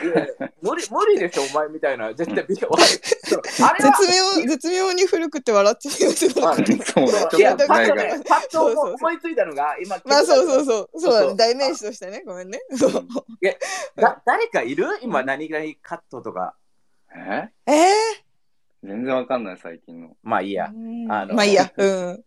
[0.62, 2.70] 無理無理でしょ、お前みたいな、絶対ビジョン。
[3.68, 6.16] あれは絶妙絶妙に古くて笑っちゃうっ
[7.38, 7.40] い。
[7.42, 11.00] や、パッとパッと思いついたのが、今、まあそうそうそう。
[11.00, 12.24] そう代名詞としてね。
[12.26, 12.62] ごめんね。
[12.78, 13.06] そう
[13.98, 14.86] だ誰かいる？
[15.02, 16.56] 今、何々カットとか。
[17.14, 17.50] え？
[17.68, 18.26] えええ
[18.84, 20.16] 全然わかんない、最近の。
[20.24, 20.72] まあいいや。
[20.72, 21.70] まあいいや。
[21.76, 22.24] うん。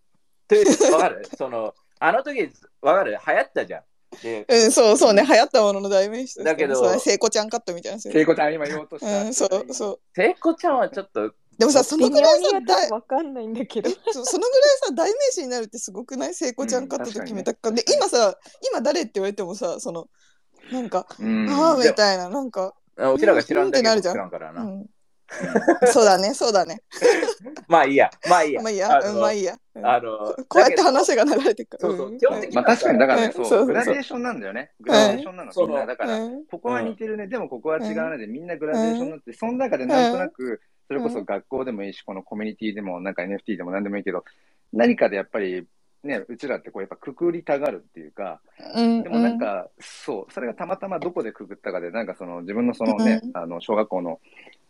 [0.49, 1.27] でわかる？
[1.39, 2.51] その、あの時、
[2.83, 3.13] わかる？
[3.27, 3.83] 流行ったじゃん。
[4.23, 7.99] で、うん、そうそうね、流行ったものの代名詞だけど聖子ちゃんカットみたいな。
[7.99, 9.25] 聖子ちゃん、今言おうとした。
[9.25, 10.01] うん、そうそう。
[10.14, 13.90] 聖子ちゃんはちょっと、でもさ、そのぐらいさ、だわかんないんだけど。
[14.12, 16.35] そのぐらいさ、代名詞になるってすごくない？
[16.35, 17.73] 聖子ちゃんカットと決めたか。
[17.73, 18.38] で、今さ、
[18.71, 20.09] 今誰って言われてもさ、その、
[20.71, 21.51] なんか、うん。
[21.51, 24.62] ああ、みたいな、なんか、あうちらが知らんだけど知うんってなるじゃんらんからな。
[24.62, 24.87] うん。
[25.93, 26.83] そうだね、そうだね。
[27.69, 28.62] まあいいや、まあいいや。
[28.62, 29.59] まあいいや、のうん、まあいいや。
[29.75, 29.87] うん。
[29.87, 31.81] あの、こうやってだ話が流れてくる。
[31.81, 32.19] そうそうん。
[32.19, 33.45] 基本的にまあ確かに、だからね、うん。
[33.45, 33.67] そう。
[33.67, 34.73] グラデーションなんだよね。
[34.81, 35.87] グラデーションなの、みんな。
[35.87, 36.47] だから、うん。
[36.47, 38.19] ここは似てるね、でもここは違うね。
[38.19, 44.25] で、みんなグラデーションになって、その中でなんとなく、それこそ学校でもいいし、このコミュニティでも、なんか NFT でも何でもいいけど、
[44.73, 45.67] 何かでやっぱり、
[46.05, 48.41] ね、うちらってこうやっぱくくりたがるっていうか、
[48.75, 54.21] うん、でもなんか、そう、それがたまたまどこでくくったかで、なんかその自分のそのね、うあの、小学校の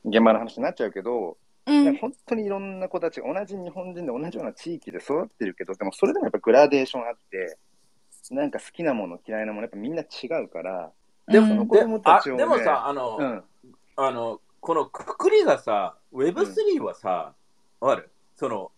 [0.05, 1.37] 現場の話になっちゃうけど、
[1.67, 7.59] うん、ね本当にいろんな子たちが同じ日本人で同じような地域で育ってるけど、でもそれでもやっぱグラデーションあって、
[8.31, 10.91] なんか好きなもの、嫌いなもの、やっぱみんな違うから、
[11.29, 11.57] でうん。
[11.59, 13.45] も、で子供たあちをねでもさ、あの、うん、
[13.97, 17.35] あの、このくくりがさ、Web3 はさ、
[17.81, 18.11] わかる？
[18.37, 18.71] その、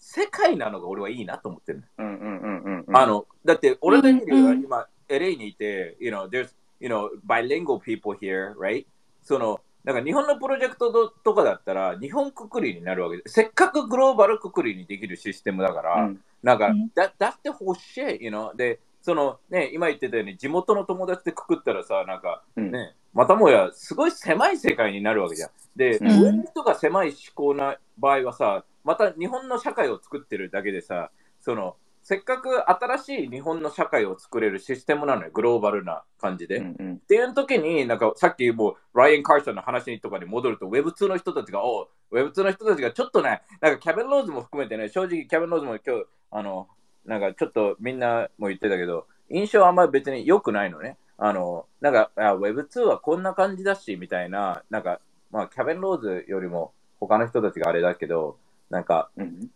[0.00, 2.96] 世界なのが俺はいいなと思ってる、うん、うん、うん、うんうん。
[2.96, 6.48] あの、だって俺だけでうんうん今、LA にいて、you know, there's,
[6.80, 8.86] you know, bilingual people here, right?
[9.22, 18.56] その、なんか日本のプロジェクトととかだったら、日本くくりになるわけで、せっかくグローバルくくりにできるシステムだから、うん、なんか、うんだ、だって欲しい、you know?
[18.56, 25.50] で、そのね、今言ってたように、地元の友達でくくったらさ、なんか、うんね、またもや、すごい狭い世界になるわけじゃん。
[25.76, 36.56] で、うん上の人が狭い思考な場合はさ、また日本の社会を作ってるだけでさ、その、せっかく新しい日本の社会を作れるシステムなのよ、グローバルな感じで。
[36.56, 36.94] うん、うん。
[36.94, 46.68] っていう時に、なんかさっきもう、ライアン・カーソンの話とかに戻ると、Web2 の人たちが、おう Web2 の人たちがちょっとね、なんかキャベン・ローズも含めてね、正直キャベン・ローズも今日、あの、
[47.04, 50.96] なんかちょっとみんなも言ってたけど、印象あんまり別に良くないのね。
[51.18, 58.38] あの、なんか、あ Web2 はこんな感じだし、みたいな、なんか、まあ、キャベン・ローズよりも他の人たちがあれだけど、
[58.70, 59.50] なんか、うん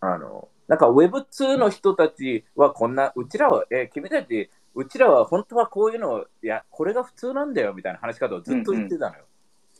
[0.00, 9.24] あの、なんか Web2 の人たちはこんな、うちらは、え、君たち、うちらは本当はこういうの、いや、これが普通なんだよみたいな話し方をずっと言ってたのよ。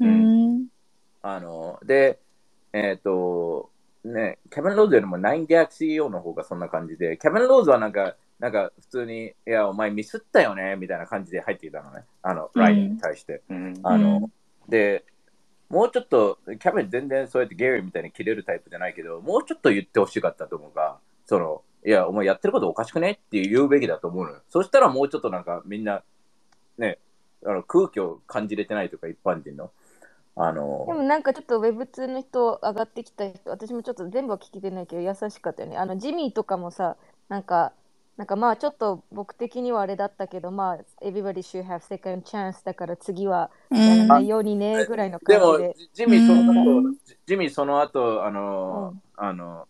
[0.00, 0.66] うん。
[1.22, 2.20] あの、で、
[2.72, 3.70] えっ、と、
[4.04, 12.04] ね、キャベン・ローズよりも 9GACCEO の方がそんな感じで、キャベン・ローズはなんか、なんか普通に、いや、お前ミスったよねみたいな感じで入ってきたのね。
[12.22, 13.42] あの、うんラインに対して。
[13.48, 13.74] うん。
[13.82, 14.32] あの、うん
[14.68, 15.04] で、
[15.74, 24.40] もうちょっと、キャベン全然そうやってゲーリーみたいに切れるタイプじゃないけど、もうちょっと言ってほしかったと思うが、その、いや、お前やってることおかしくねって言うべきだと思うのよ。
[24.48, 26.04] そしたらもうちょっとなんかみんな、
[26.78, 26.98] ね、
[27.44, 29.72] あの空気を感じれてないとか、一般人の。
[30.36, 35.76] あの、でもなんかちょっと Web2 の人上がってきた人、私もちょっと全部は聞けてないけど優しかったよね。
[35.76, 36.96] あのジミーとかもさ、
[37.28, 37.72] なんか、
[38.16, 46.94] なんかまあちょっと僕的にはあれだったけど、まあ Everybody should have second chance だから次はやらないようにねぐらいのでも感じで。、ジミーその後、うん。
[47.04, 49.66] ジジミーその後、あの、あの、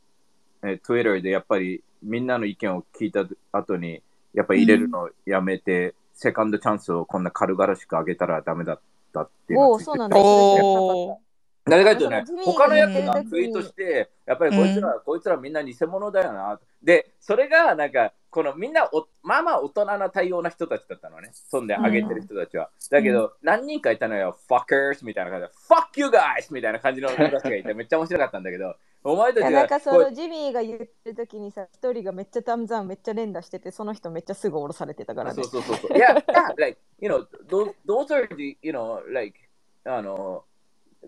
[0.62, 4.02] え、Twitter でやっぱりみんなの意見を聞いた後に、
[4.34, 8.80] やっぱり入れるのやめて、セカンドチャンスをこんな軽々しく上げたらダメだっ
[9.12, 11.24] たっていうのおお、をツイートそうなんだ。
[11.66, 16.60] おーなぜかというとね他のやつががツイートして、やっぱりこいつら、こいつらみんな偽物だよな。
[16.82, 21.30] で、それがなんか、このみんなお、まあまあ大人な対応な人たちだったのね。
[21.32, 22.70] そんで上げてる人たちは。
[22.90, 28.74] だけど、何人かいたのよ、fuckers みたいな感じで、fuck you guys みたいな感じの人たちがいて、 めっちゃ面白かったんだけど、
[29.04, 35.44] お前たちがなんかそこのジミーが言ってる時にさ、一人がめっちゃタムザンめっちゃ連打してて、その人めっちゃすぐ降ろされてたからねそう。
[35.44, 35.96] そうそうそう。
[35.96, 36.14] いや、
[36.56, 37.74] like, you know, those
[38.14, 39.38] are the, you know, like,
[39.84, 40.44] あの、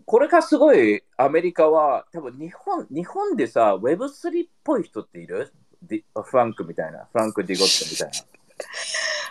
[0.04, 5.52] これがすごいアメリカは、多分日本、日本でさ、Web3 っぽい人っている？
[5.82, 8.26] ディフランクみたいな、フランク・ディゴットみたい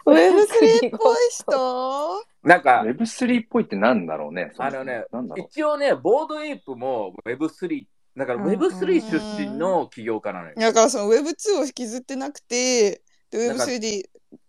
[0.06, 2.24] Web3 っぽい人？
[2.44, 2.56] な。
[2.56, 4.54] なんか、Web3 っぽいってなんだろうね。
[4.58, 7.84] あのねなんだろ一応ね、ボードエイプも Web3、
[8.18, 10.54] だからうん Web3 出身の起業家なのよ。
[10.58, 13.02] だからその Web2 を引きずってなくて、
[13.32, 14.04] でなんか Web3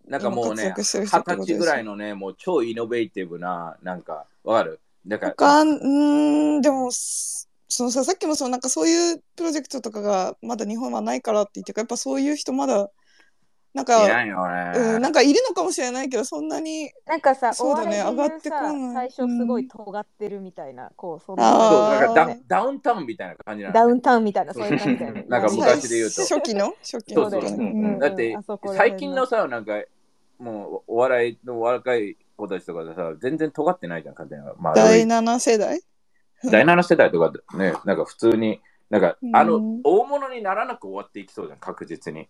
[0.07, 4.79] なんかもうね、二十歳ぐらいのね、もう超イノベーティブな、なんか、わかる？
[5.07, 12.89] だから、かん、うーん、でも、すそのさ、さっきもそのなんかそういうプロジェクトとかがまだ日本はないからって言ってやっぱそういう人まだ、
[13.73, 14.71] なんいか、ないよね。
[14.75, 19.09] うん、なんかいるのかもしれないけど、そんなに、なんかさ、そうだね上がってこない。
[19.09, 21.35] さ最初すごい尖ってるみたいな、こう、そん。
[21.35, 21.99] そう、あー。
[21.99, 25.25] だからダウンタウンみたいな感じなの、ダウンタウンみたいな、そういう感じだよね。
[25.27, 26.21] なんか昔で言うと。
[26.21, 26.73] 初期の？
[26.81, 27.99] 初期の。
[27.99, 29.73] だって最近のさ、なんか、
[30.39, 34.45] もうお笑いの若い子たちとかでさ、全然尖ってないじゃん、完全に。
[34.59, 35.81] まあ、第7世代？
[36.45, 42.29] 第7世代とかでね、なんか普通に、なんか、あのうん、大物にならなく終わっていきそうじゃん、確実に。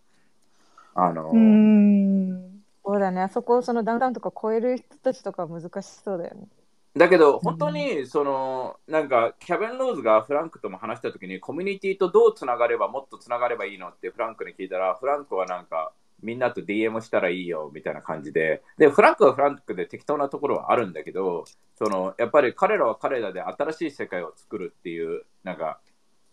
[0.96, 2.64] あの、うん。
[2.84, 6.48] そうだね、あそこ、そのダウンタウンとか超える人たちとかは難しそうだよね。
[6.96, 15.92] だけど、本当に、その、なんか、キャベン・ローズがフランクとも話したときに、コミュニティとどうつながれば、もっとつながればいいのってフランクに聞いたら、フランクはなんか、
[16.22, 21.46] みんなと DM したらいいよみたいな感じで、で、フランクはフランクで適当なところはあるんだけど、
[21.78, 25.80] その、やっぱり彼らは彼らで新しい世界を作るっていう、なんか、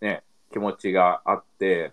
[0.00, 0.22] ね、
[0.52, 1.92] 気持ちがあって、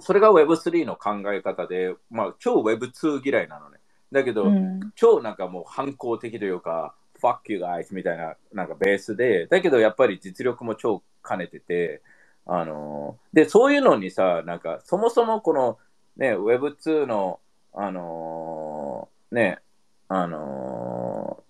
[0.00, 3.78] それが Web3 の考え方で、まあ、超 Web2 嫌いなのね。
[4.12, 12.02] だけど、うん超なんかもう反抗的というか、fuck you guys みたいななんかベースで、だけどやっぱり実力も超兼ねてて、
[12.46, 15.78] あのーで、そういうのにさ、なんかそもそもこの
[16.16, 17.40] ね、Web2 の、
[17.74, 19.58] あのーね、
[20.08, 21.46] あのー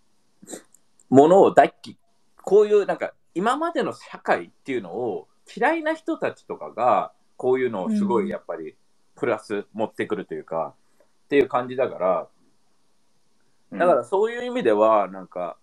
[1.08, 1.96] ものを大っき、
[2.42, 8.74] こういうなんか今までの社会っていうのを嫌いな人たちとかが、こういうのをすごいやっぱり
[9.14, 10.74] プラス持ってくるというか、
[11.26, 12.28] っていう感じだから、
[13.78, 15.56] だからそういう意味では、なんか、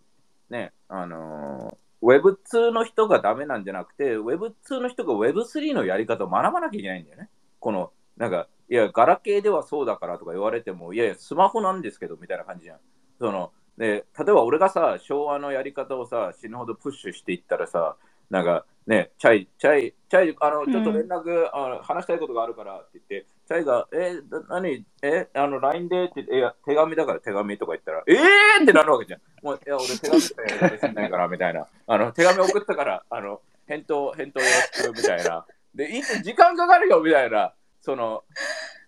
[0.49, 7.29] ね、あのー、Web2 の人がダメなんじゃなくて、Web2 の人が Web3 のやり方を学ばなきゃいけないんだよね。
[7.59, 12.79] この、なんか、いや、ガラケーではそうだからとか言われても、いやいや、スマホなんですけど、みたいな感じじゃん。
[13.19, 17.97] その、で、例えば俺がさ、昭和のやり方をさ、死ぬほどプッシュしていったらさ、
[18.29, 29.21] なんか、ね、チャイ、チャイ、チャイ、あの、ちょっと連絡、あの話したいことがあるからって言って、チャイが、え、な何、え、あの、LINE でって言って、いや、手紙だから手紙とか言ったら、えーってなるわけじゃん。
[29.41, 31.67] もう、いや、俺手紙しかやり方しないから、みたいな。
[31.87, 35.45] あの、手紙送ったから、あの、返答、返答よろしく、みたいな。
[35.75, 37.53] で、いつ時間かかるよ、みたいな。
[37.83, 38.23] その、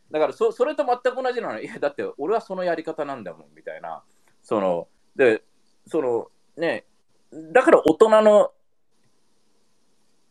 [0.09, 1.61] だからそ、それと全く同じなの。
[1.61, 4.01] いや、だって、俺はそのやり方なんだもん、みたいな。
[4.41, 4.87] その、
[5.17, 5.43] で、
[5.85, 6.85] その、ね、
[7.51, 8.53] だから大人の、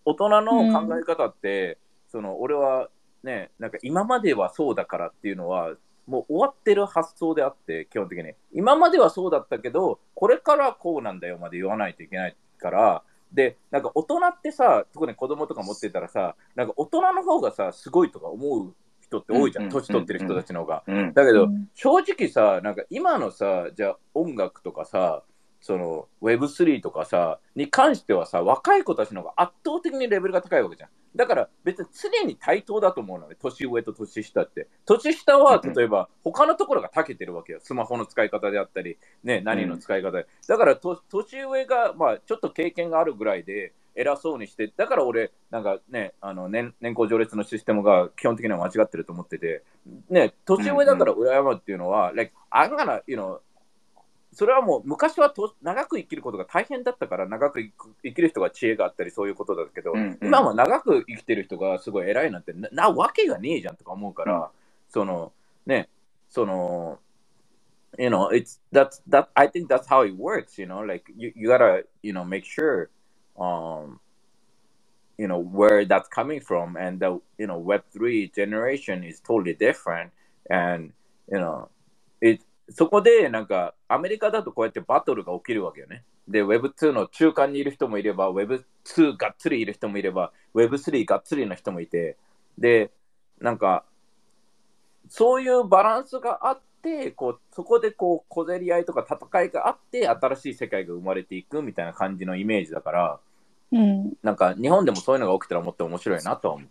[0.07, 2.89] 大人の考え方って、その、俺は
[3.23, 5.75] ね、なんか今まではそうだからっていうのは、
[6.07, 8.33] もう終わってる発想であって、基本的に。
[8.53, 13.03] 今まではそうだったけど、これからこうなんだよまで言わないといけないから、
[13.35, 20.85] で、なんか大人ってさ、特に子供とか持ってたらさ、なんか大人の方がさ、すごいとか思う人って多いじゃん、うん年取ってる人たちの方が。
[20.87, 21.13] うん。
[21.13, 25.25] だけど、うん正直さ、なんか今のさ、じゃあ音楽とかさ、
[25.61, 30.91] その Web3 とかさ、に関してはさ、若い子たちの方が圧倒的にレベルが高いわけじゃん。
[31.17, 34.69] だから別に常に対等だと思うのね、年上と年下って。
[34.87, 37.61] 年下はうん例えば他のところが長けてるわけよ。
[37.63, 40.27] スマホの使い方であったり、ね、何の使い方で。
[40.49, 49.63] だからと年上が、まあ、ちょっと経験があるぐらいで、偉そうにして、だから俺、なんかね、あの年年功序列のシステムが基本的には間違ってると思ってて、
[50.11, 53.39] ね、年上だから羨むっていうのは、like, I'm gonna, you know,
[54.35, 57.61] それはもう昔はと長く生きることが大変だったから長く
[58.03, 64.45] 生きる人が知恵があったりそういうことだけど、うんうん今は長く生きてる人がすごい偉いなんてななわけがねえじゃんとか思うから、うん
[64.89, 65.33] その
[65.67, 65.89] ね
[66.29, 66.99] その
[67.99, 71.33] you know it's that's that I think that's how it works you know like you,
[71.35, 72.91] you gotta you know make sure
[73.37, 73.99] um
[75.19, 79.55] you know where that's coming from and the you know web 3 generation is totally
[79.57, 80.11] different
[80.49, 80.93] and
[81.31, 81.69] you know
[82.21, 86.03] it そこでなんかアメリカだとこうやってバトルが起きるわけよね。
[86.29, 92.17] で、Web2 の中間にいる人もいれば、Web2 がっつりいる人もいれば、Web3 がっつりの人もいて、
[92.59, 92.91] で、
[93.41, 93.85] なんか、
[95.09, 103.21] そういうバランスがあって、こうそこでこう小競り合いとか戦いがあって、新しい世界が生まれていくみたいな感じのイメージだから、
[103.73, 104.13] うん。
[104.23, 106.69] なんか日本でもそういうのが起きたらもっと面白いなとは思う。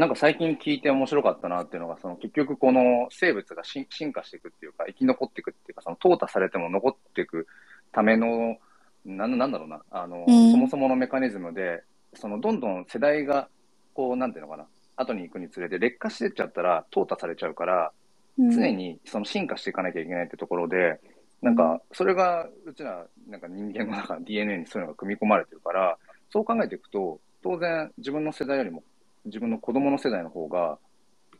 [0.00, 2.80] なんか最近聞いて面白かったなっていうのが、その結局この
[3.10, 7.46] 生物が進進化していくっていうか、生き残っていくっていうか、その淘汰されても残っていく
[7.92, 8.56] ための、
[9.04, 10.52] なんなんだろうな、あの、うん。
[10.52, 11.82] そもそものメカニズムで、
[12.14, 13.50] そのどんどん世代が、
[13.92, 17.92] こう、なんていうのかな、後に行くにつれて劣化してっちゃったら淘汰されちゃうから、
[18.38, 20.98] 常にその進化していかなきゃいけないってところで、
[21.42, 25.98] なんか、それが、うちら、なんか人間の中の DNA にそういうのが組み込まれてるから、
[26.30, 28.82] そう考えていくと、当然自分の世代よりも、
[29.24, 30.78] 自分の子供の世代の方が、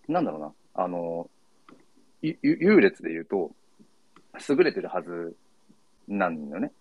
[0.08, 1.28] なんだろうな、あの、
[2.22, 3.50] 優劣で言うと、
[4.48, 5.34] 優れてるはず
[6.08, 6.72] なんだよね。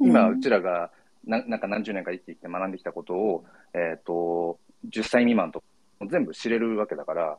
[0.00, 0.90] 今、うちらが
[1.24, 3.44] な、なんか何十年か生きてきて学んできたことを、
[3.74, 4.58] えっ、と、
[4.90, 5.62] 10歳未満と
[6.10, 7.38] 全部知れるわけだから、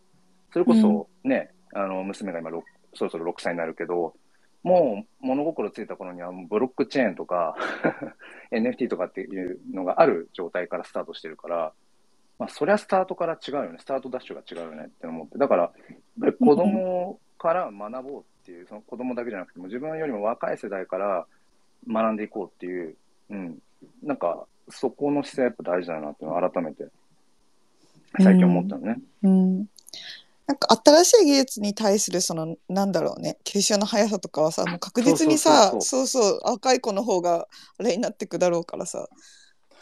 [0.53, 2.61] それこそね、あの、娘が今6、
[2.93, 4.13] そろそろ6歳になるけど、
[4.63, 7.55] もう物心ついた頃にはブロックチェーンとか
[8.51, 11.73] NFT とかっていうのがある状態からスタートしてるから、
[12.39, 13.77] まあ、そりゃスタートから違うよね。
[13.79, 15.37] スタートダッシュが違うよねって思って。
[15.37, 15.71] だから、
[16.39, 21.27] 子供から学ぼうっていう、その子供だけじゃなくても、自分よりも若い世代から
[21.87, 22.95] 学んでいこうっていう、
[23.29, 23.59] うん。
[24.01, 26.87] なんか、そこの姿勢やっぱ大事だなっていうのを改めて
[28.17, 29.01] 最近思ったのね。
[29.23, 29.57] うん。
[30.47, 39.07] なんか新しい技術に対するそのなんだろうね吸収の速さとかはさもう確実にさそうそうそう若い子の方があれになってくだろうからさ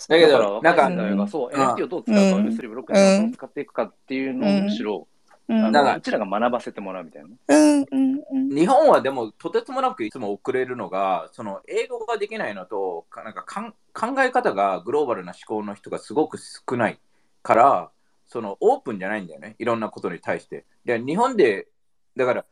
[0.08, 2.48] だけだからど、なんかそう、うん NFT をどう使うか、うん。
[2.48, 5.08] Web3 ブロックチェーンをどう使っていくかっていうのをむしろ、
[5.50, 5.66] うん。
[5.66, 7.30] あなんかのうちらが学ばせてもらうみたいな。
[7.30, 7.38] ね。
[7.48, 8.50] うんうんうん。
[8.50, 17.00] 日本はでもとてつもなくいつも遅れるのが、その英語ができないのと、かなんかかん考え方がグローバルな思考の人がすごく少ない
[17.42, 17.92] から、
[18.28, 20.66] そのオープンじゃないんだよね、いろんなことに対して。
[20.86, 21.68] で、日本で、
[22.16, 22.46] だから、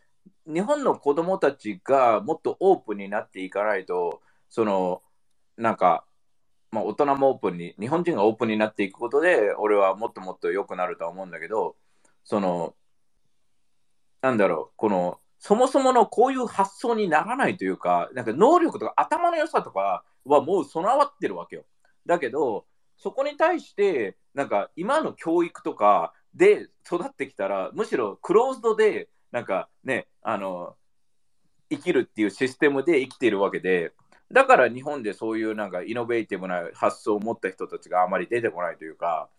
[0.48, 5.02] 日本の子供たちがもっとオープンになっていかないと、その、
[5.58, 6.06] なんか、
[6.76, 11.78] まあ、大人もオープンに、日本人がオープンになっていくことで、俺はもっともっと良くなるとは思うんだけど、
[12.26, 12.76] その、
[14.22, 21.64] なんだろう、この、そもそものこういう発想にならないというか、なんか能力とか頭の良さとかはもう備わってるわけよ。
[22.06, 22.66] だけど、
[22.98, 30.76] そこに対して、なんか今の教育とかで育ってきたら、むしろクローズドで、なんかね、あの、
[31.70, 33.94] 生きるっていうシステムで生きているわけで、
[34.32, 39.30] だから日本でそういうなんかイノベーティブな発想を持った人たちがあまり出てこないというか、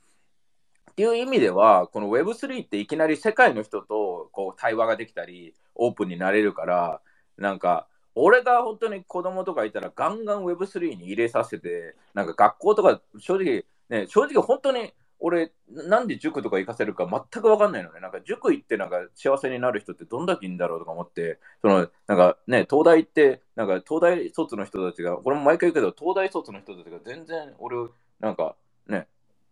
[0.92, 7.00] っていう意味では、この Web3 っていきなり世界の人とこう対話ができたり、オープンになれるから、
[7.36, 18.00] なんか、俺が本当に子供とかいたらガンガン Web3 に入れさせて、なんか学校とか正直、ね、正直本当に俺、なんで塾とか行かせるか全く分かんないのね。
[18.00, 27.76] なんか塾行ってなんか幸せになる人ってどんだけいいんだろうとか思って、そのなんかね、東大行って、なんか東大卒の人たちが、これも毎回言うけど、東大卒の人たちが全然俺、
[28.20, 28.56] なんか
[28.86, 29.08] ね、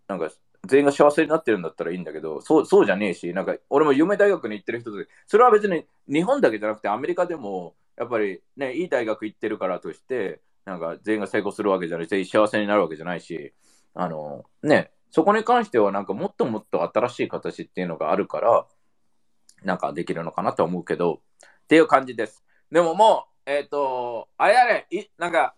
[0.06, 0.30] なんか
[0.66, 13.52] 全員が幸せになってるんだったらいいんだけど、そうそうじゃねえし、なんか俺も夢大学に行ってる人で、それは別に日本だけじゃなくてアメリカでも、やっぱりね、いい大学行ってるからとして、なんか全員が成功するわけじゃない、全員幸せになるわけじゃないし、
[13.94, 18.66] あの、ね、そこに関してはなんかもっともっと新しい形っていうのがあるから、
[19.62, 22.42] なんかできるのかなと思うけど、っていう感じです。
[22.72, 25.54] でももう、えっ、と、あれあれ、いなんか、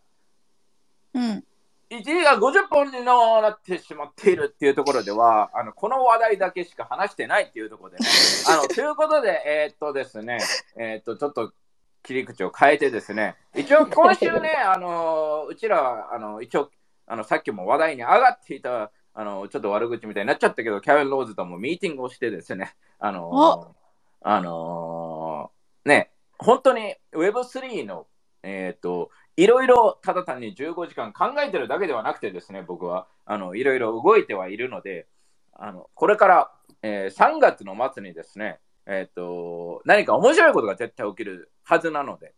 [1.14, 1.42] うん
[1.88, 7.96] 1時が50本になってしまっているっていうところでは、あのこの話題だけしか話してないっていうところで、
[8.50, 10.38] あのということで、えーっとですね、
[10.76, 11.54] えーっと、ちょっと
[12.02, 16.70] 切り口を変えてですね、一応今週ね、あのうちらは、あの一応
[17.06, 23.74] あの、さっきも話題に上がっていた、あのちょっと悪口みたいになっちゃったけど、キャベン・ローズともミーティングをしてですね、あの
[24.20, 25.50] あの
[25.86, 28.06] ね、本当に Web3 の、
[28.42, 35.06] えーっと、いろいろただ単に15時間考えてるだけではなくてですね、僕はあのいろいろ動いてはいるので、
[35.54, 36.50] あのこれから、
[36.82, 42.34] えー3月の末にですね、えー、と何か面白いことが絶対起きるはずなので、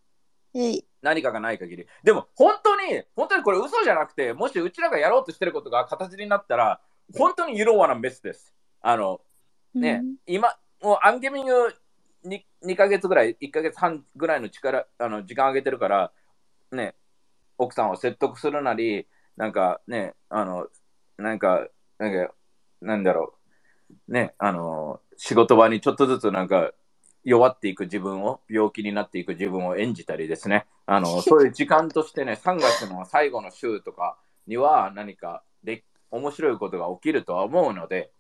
[1.03, 1.87] 何かがない限り。
[2.03, 6.81] でも本当に、本当にこれ嘘じゃなくて、もしうちらがやろうとしてることが形になったら、
[7.17, 8.55] 本当に You don't wanna miss です。
[8.81, 9.21] あの、
[9.75, 11.75] ね、今、もうアンゲミング
[12.25, 16.13] 2, 2ヶ月ぐらい、1ヶ月半ぐらいの力、あの時間上げてるから、
[16.73, 16.95] ね、
[17.57, 20.67] 奥さんを説得するなり、なんかね、あの、
[21.17, 21.67] なんか、
[21.99, 22.35] なんか、
[22.81, 23.35] なんだろ
[24.09, 26.73] う、ね、あの、仕事場にちょっとずつなんか、
[27.29, 34.17] 弱っていく自分を、病気になっていく自分を演じたりですね、あの、 そういう時間としてね、3月の最後の週とか
[34.47, 38.11] には何かで面白いことが起きるとは思うので、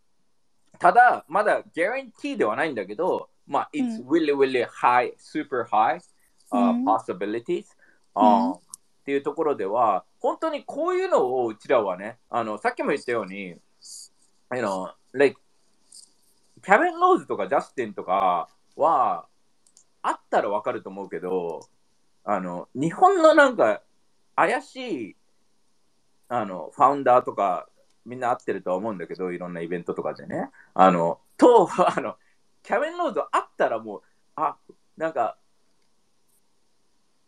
[0.79, 5.99] ただ、まだ guarantee ではないんだけど、まあ、it's really, really high, super high、
[6.53, 6.85] uh, うん。
[6.85, 7.65] possibilities、
[8.15, 8.53] うん。
[8.53, 8.61] っ
[9.07, 13.61] ていうところでは、本当にこういうのをうちらはね、あのさっきも言ったように、you
[14.51, 15.41] know, like
[16.63, 18.49] キャベン・ローズとかジャスティンとか
[18.79, 19.27] は、
[20.03, 21.61] あったらわかると思うけど、
[22.25, 23.83] あの日本のなんか
[24.37, 24.77] 怪し
[25.11, 25.17] い
[26.29, 27.69] あのファウンダーとか
[28.09, 30.51] みんな会ってるとは思うんだけど、いろんなイベントとかでね。
[30.73, 32.17] あの、と、あの、
[32.63, 34.03] キャベン・ローズ会ったらもう、
[34.35, 34.57] あ、
[34.97, 35.37] なんか、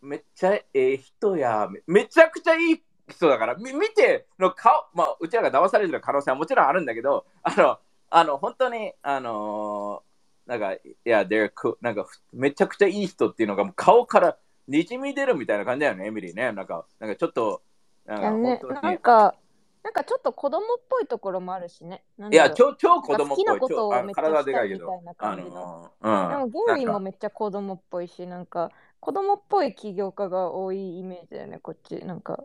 [0.00, 7.78] めっちゃええ人や、めめちゃくちゃいい人だから、見ての顔、まあ、うちらが騙されてる可能性はもちろんあるんだけど、あの、
[8.08, 10.09] あの本当に、あのー
[10.46, 14.36] なんか、いや、they're cool なんか、めちゃくちゃいい人っていうのが、もう顔から
[14.68, 16.52] にじみ出るみたいな感じだよね、エミリーね。
[16.52, 17.62] なんか、なんかちょっと、
[18.06, 19.34] なんかねなんか、
[19.82, 22.04] なんかちょっと子供っぽいところもあるしね。
[22.30, 23.44] いや、超超子供っぽい。
[23.44, 25.10] 好きなことをめっちゃ体でかいけどしたいみたいな。
[25.10, 26.28] あ感じのの、うん。
[26.28, 28.70] でもゲイリーもめっちゃ子供っぽいし、なんか
[29.00, 32.04] 子供っぽい起業家が多いイメージだよね、こっち。
[32.04, 32.44] なんか。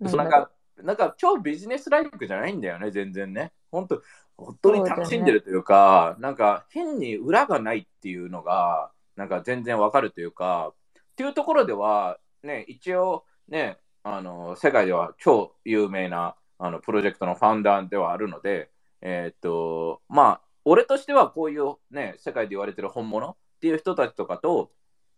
[0.00, 0.50] なんか、
[0.82, 3.52] なんか超ビジネスライフじゃないんだよね、全然ね。
[3.70, 4.02] 本当、
[4.36, 10.74] 本当に楽しんでるというか、なんか変に裏がないっていうのが、なんか全然わかるというか、っ
[11.16, 18.70] ていうところでは、ね、一応ね、あの世界では超有名なあのプロジェクトのファウンダーではあるので、
[19.00, 24.70] えーっと、まあ、俺としてはこういうね、世界で言われてる本物っていう人たちとかと、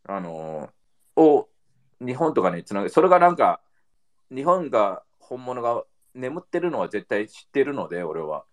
[0.08, 0.70] あの
[1.16, 1.48] を
[2.00, 3.60] 日本とかにつなげ、それがなんか、
[4.34, 8.44] 日本が本物が眠ってるのは絶対知ってるので、俺は。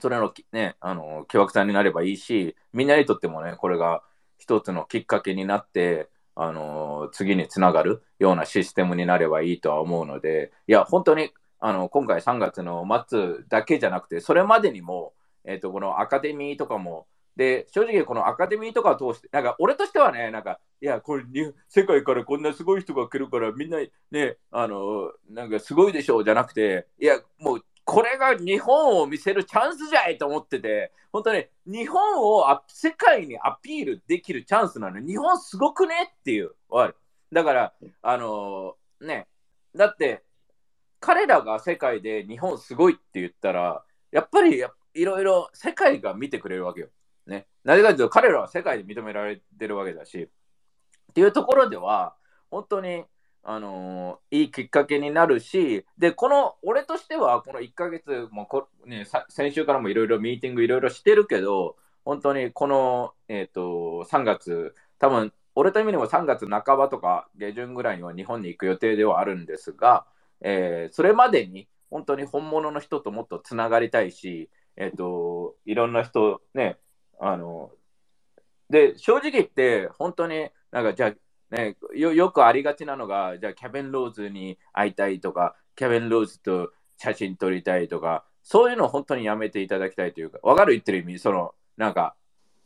[0.00, 4.02] それのね、あの、巨悪さんになればいいし、みんなにとってもね、これが
[4.36, 15.14] 一つのきっかけになって、あの、次につながるようなシステムになればいいとは思うので、いや、本当に、あの、今回3月の末だけじゃなくて、それまでにも、
[15.44, 17.06] えっ、と、このアカデミーとかも、
[17.38, 23.78] で、正直このアカデミーとかを通して、なんか俺としてはね、なんか、いや、これに、世界からこんなすごい人が来るから、みんな
[24.10, 35.00] ね、あの、なんかすごいでしょうじゃなくて、いや、もう、これが日本を見せるチャンスじゃいと思ってて、本当に日本を世界にアピールできるチャンスなの。
[35.00, 36.56] 日本すごくねっていう。
[37.32, 37.72] だから、
[38.02, 39.28] あのね、
[39.76, 40.24] だって、
[40.98, 44.60] 彼らが世界で日本すごいって言ったら、やっぱり
[44.94, 46.88] いろいろ世界が見てくれるわけよ。
[47.28, 47.46] ね。
[47.64, 50.28] なぜかというと、彼らは世界で認められてるわけだし、
[51.10, 52.16] っていうところでは、
[52.50, 53.04] 本当に、
[53.44, 70.06] あのーいいきっかけになるし、で、この、俺としては、この1ヶ月もこ、ね、先週からもいろいろミーティングいろいろしてるけど、本当にこの、えっ、と、3月、多分、俺と意味でも3月半ばとか下旬ぐらいには日本に行く予定ではあるんですが、
[70.40, 76.78] えーそれまでに本当に本物の人ともっとつながりたいし、えっ、と、いろんな人ね、
[77.20, 77.70] あの、
[78.70, 92.14] で、正直言って、本当になんかじゃあ、ね、よよくありがちなのが、じゃあ、キャベン・ローズに会いたいとか、キャベン・ローズと写真撮りたいとか、そういうのを本当にやめていただきたいというか、わかる言ってる意味、その、なんか、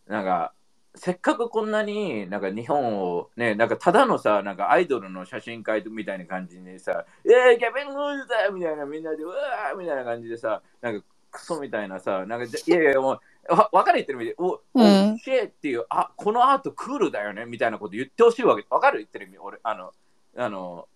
[0.07, 0.53] なんか、
[0.95, 15.15] せっかくこんなになんか日本をね、なんかただのさ、なんかアイドルの写真会みたいな感じにさ、えー、キャベン・ローズだみたいなみんなで、うわーみたいな感じでさ、なんかクソみたいなさ、なんかいやいやもう、わ分かる言ってる意味で、お、うん。
[15.15, 18.65] おシェっていう、あ、このアートクールだよねみたいなこと言ってほしいわけ。
[18.71, 19.93] わかる言ってる意味、俺、あの、
[20.37, 20.89] あの、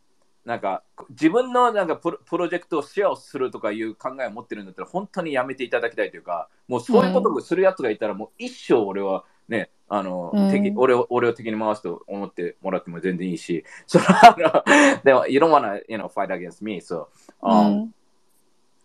[0.47, 10.51] なんか自分のなんかプロプロジェクトをシェアをするとかいう考えを持ってるんだったら本当にやめていただきたいというかもうそういうことをするやつがいたらもう一生俺はねあの、うん。
[10.53, 14.65] 敵俺を俺を敵に回すと思ってもらっても全然いいしそのあの
[15.03, 17.09] でも you don't wanna you know fight against me so、
[17.43, 17.95] う um, ん。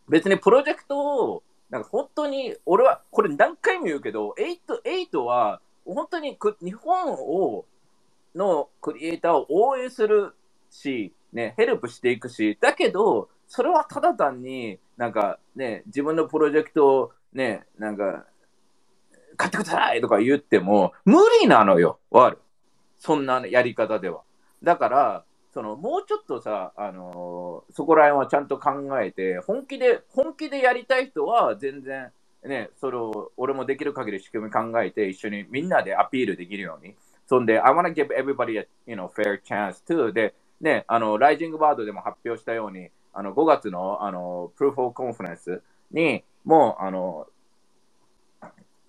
[0.10, 7.66] 別にプロジェクトをなんか本当に俺はこれ何回も言うけど8 8は本当に日本を
[8.36, 10.34] のクリエイターを応援する
[10.70, 18.26] し、ね、ヘルプしていくし、だけど、それはただ単になんかね、自分のプロジェクトをね、なんか、
[19.38, 22.40] 買ってくださいとか言っても、無理なのよ、わる
[23.00, 24.22] そんなやり方では。
[24.64, 28.72] だから、そのもうちょっとさ、あのーそこら辺はちゃんと考
[29.02, 32.12] えて、本気で、本気でやりたい人は全然、
[32.44, 36.96] ね、それを俺もできる限り仕組み考えて、一緒にみんなでアピールできるように。
[37.28, 40.12] そんで、I wanna give everybody a you know, fair chance too.
[40.12, 47.28] で、ね、あの、ライジングバードでも発表したように、あの、5月の、あの、プルフォーコンファレンスに、もう、あの、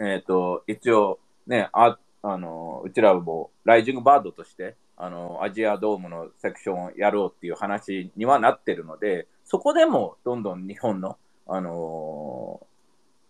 [0.01, 11.19] えっ、と、一応、ね、あ、あの、うちらも、ライジングバードとして、あの、アジアドームのセクションをやろうっていう話にはなってるので、そこでも、どんどん日本の、
[11.49, 12.65] あの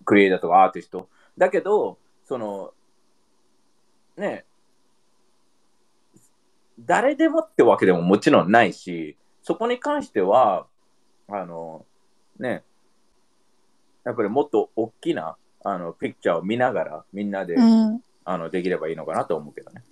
[0.04, 1.08] クリエイターとかアーティスト。
[1.38, 2.72] だけど、その、
[4.16, 4.44] ね、
[6.80, 10.66] 誰でもってわけでももちろんないし、そこに関しては、
[11.28, 11.86] あの、
[12.38, 12.64] ね、
[14.04, 19.82] やっぱりもっと大きな、あの、ピクチャーを見ながら、みんなで、うんあの、できればいいのかなと思うけどね。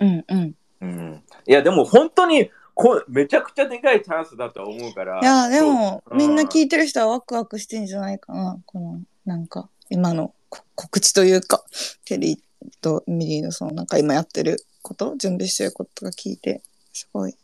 [0.00, 0.54] うんうん
[0.84, 1.22] うん。
[1.46, 5.20] いや、でも本当に、こめちゃくちゃでかいチャンスだと思うから。
[5.20, 6.16] いやでもそう。
[6.16, 11.62] みんなう聞いてる人はワクワクしてんじゃないかなこのなんか今のこ告知というか
[12.04, 12.38] テリー
[12.80, 16.62] とミリーのそのなんか今やってること準備してることが聞いて
[16.92, 17.36] すごい。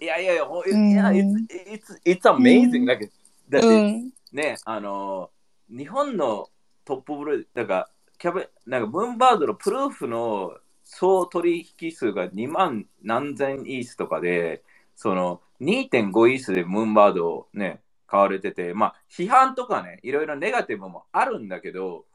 [0.00, 0.90] いやいやいや、ほいうん。
[0.90, 1.22] や、it's,
[1.70, 2.86] it's, it's amazing、うん。
[2.86, 3.12] だけど、
[3.50, 4.10] だって、うん。
[4.32, 5.30] ね、あの
[5.68, 6.48] 日本の
[6.84, 7.88] トップブルー、だから、
[8.18, 10.52] キャベ、なんか、ブンバードのプルーフの
[10.90, 14.64] 総取引数が2万何千イースとかで、
[14.96, 22.06] その2.5イースでムーンバードをね、買われてて、まあ、批判とかね、いろいろネガティブもあるんだけど、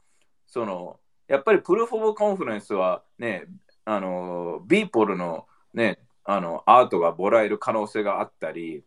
[0.48, 0.98] その、
[1.28, 3.44] やっぱりプルーフ・オブ・コンフレンスはね、
[3.84, 8.82] あの、ビーポルのね、あの、アートがもらえる可能性があったり、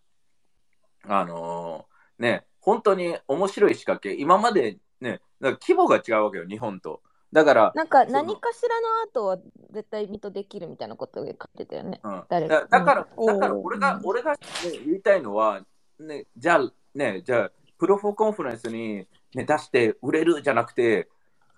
[1.04, 1.88] あの
[2.20, 7.02] ね、本当に面白い仕掛け、今までね、規模が違うわけよ、日本と。
[7.34, 9.38] だから、なんか何かしらのアートは
[9.72, 12.00] 絶対ミートできるみたいなことを書いてたよね。
[12.04, 13.26] うん、誰だだから、うん。
[13.26, 14.38] だから俺が俺が、ね、
[14.86, 15.62] 言いたいのは、
[16.00, 19.06] ね、じゃあ、ね、じゃあ、プロフォーコンファレンスに、
[19.36, 21.10] ね、出して売れるじゃなくて、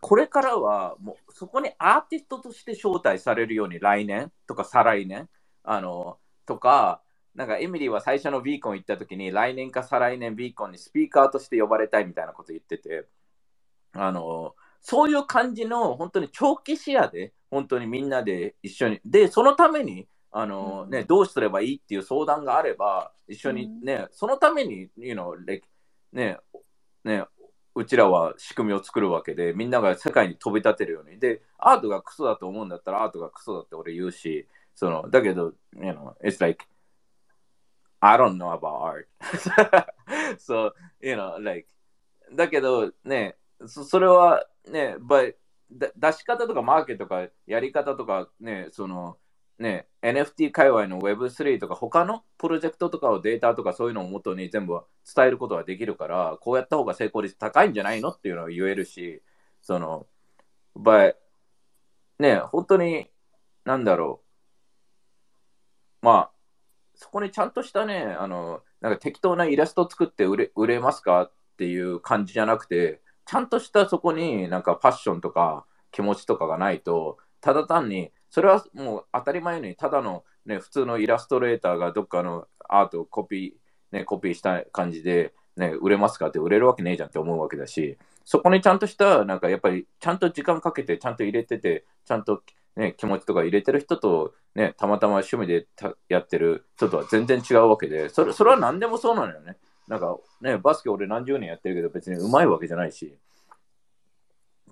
[0.01, 4.31] これからはもうそこにアーティストとして招待されるように来年？
[4.47, 5.29] とか再来年？
[5.63, 7.01] あのとか、
[7.35, 13.05] なんかエミリーは最初のビーコン行った時に来年か再来年ビーコンにスピーカーとして呼ばれたいみたいなこと言ってて、
[13.93, 25.35] あのそういう感じの本当に長期視野で本当にみんなで一緒に、で、そのためにあの、ね、どうすればいいっていう相談があれば、一緒にね、そのために、you know,
[26.13, 26.37] ね、
[27.03, 27.25] ね、
[27.75, 31.19] うちらは仕組みを作るわけで、みんなが世界に飛び立てるように。
[31.19, 36.65] で、アートがクソだと思うんだったら、アートがクソだって俺言うし、そのだけど、you know, it's like,
[38.01, 39.07] I don't know about art.
[40.37, 40.71] so,
[41.01, 41.67] you know, like,
[42.35, 43.35] だけどね、
[43.67, 45.35] そそれはね、but
[45.71, 49.17] だ出し方とかマーケットとかやり方とかね、その
[49.59, 54.81] ね、NFT 界隈の Web3 とか他のプロジェクトとかをデータとかそういうのをもとに全部
[55.13, 59.21] 伝えることができるから、こうやった方が成功率高いんじゃないのっていうのを言えるし、
[59.61, 60.07] その、
[60.77, 61.15] but
[62.19, 63.09] ね、本当に、
[63.65, 64.21] なんだろ
[66.01, 66.05] う。
[66.05, 66.31] まあ、
[66.95, 92.41] そこにちゃんとしたね、あの、なんか適当なイラスト作って売れ売れますかっていう感じじゃなくて、ちゃんとしたそこになんかパッションとか気持ちとかがないと、ただ単に、それはもう当たり前に、ただの、ね、普通のイラストレーターがどっかのアートをコピー、ね、コピーした感じで、ね、売れますかって売れるわけねえじゃんって思うわけだし、そこにちゃんとした、なんかやっぱりちゃんと時間かけて、ちゃんと入れてて、ちゃんと、
[92.75, 95.67] ね、気持ちとか入れてる人と、ね、たまたま趣味で
[96.07, 99.57] やってる人とは全然違うわけで、それそれは何でもそうなのよね。
[99.89, 103.17] なんかね、バスケ俺何十年やってるけど別にうまいわけじゃないし。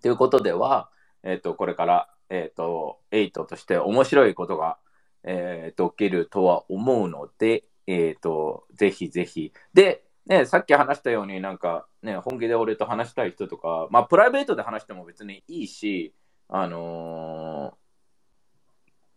[0.01, 0.91] ということでは、
[1.23, 4.77] えっ、と、これから、えっ、と、8として面白いことが、
[5.23, 9.51] えっ、と、起きるとは思うので、えっ、と、ぜひぜひ。
[9.73, 16.13] で、ね、さっき話したようになんか、ね、本気で俺と話したい人とか、まあ、プライベートで話しても別にいいし、
[16.47, 17.75] あの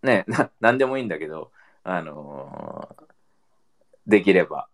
[0.03, 2.97] ね、な、なんでもいいんだけど、あの
[4.07, 4.69] できれば、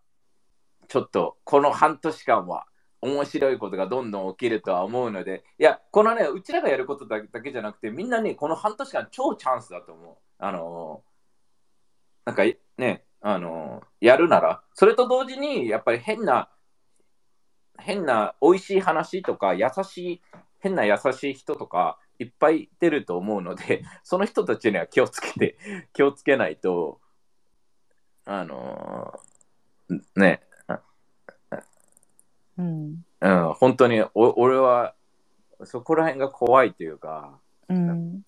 [0.88, 2.66] ちょっとこの半年間は
[3.00, 10.16] 面白いことがどんどん起きるとは思うので、いや、このね、うちらがやることだけじゃなくて、みんなね、この半年間超チャンスだと思う。
[10.38, 11.16] あのー
[12.26, 12.42] なんか
[12.76, 16.50] ね、あのーやるなら、それと同時に、やっぱり変な、
[17.78, 20.22] 変な美味しい話とか、優しい、
[20.58, 25.56] 変な優しい人とか、いっぱい出ると思うので、 その人たちには気をつけて、
[25.92, 27.00] 気をつけないと、
[28.24, 30.45] あのーね、
[32.58, 33.04] うん。
[33.20, 34.94] うん、本当にお俺は
[35.64, 37.38] そこら辺が怖いというか、
[37.68, 38.22] うん。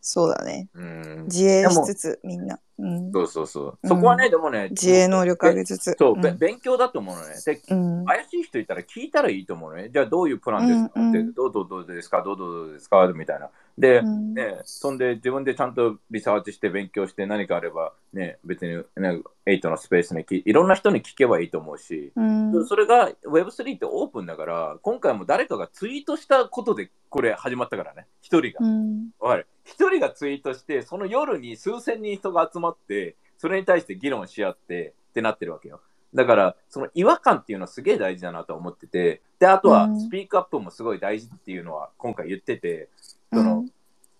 [0.00, 0.68] そうだね。
[0.74, 2.58] うん、自衛しつつ、みんな。
[2.78, 3.10] うん。
[3.10, 3.86] そうそうそうう。
[3.86, 5.96] んそこはね、でもね、自衛能力上げつつ。
[5.98, 7.34] そう、勉強だと思うのね。
[7.44, 8.04] で、うん。
[8.04, 9.88] 怪しい人いたら聞いたらいいと思うのね。
[9.90, 12.22] じゃあどういうプランですか、うんうんでどうどうどうですか？
[12.22, 13.06] どうどうどうですか？
[13.14, 13.48] みたいな。
[13.76, 22.66] で、うんね、そんで自分でちゃんとリサーチして勉強して何かあれば、ね、別に、ね、8のスペースにきいろんな人に聞けばいいと思うし、うん。
[22.66, 28.64] それが Web3 ってオープンだから、今回も誰かがツイートしたことでこれ始まったからね、一人が。
[28.64, 29.08] うん。
[29.18, 29.46] わかる？
[29.64, 35.80] 一人がツイートして、その夜に数千人人が集まって、それに対して議論し合ってってなってるわけよ。
[36.14, 42.88] だから、その違和感っていうのはすげえ大事だなと思ってて、で、あとはうんスピークアップもすごい大事っていうのは今回言ってて、
[43.32, 43.66] その、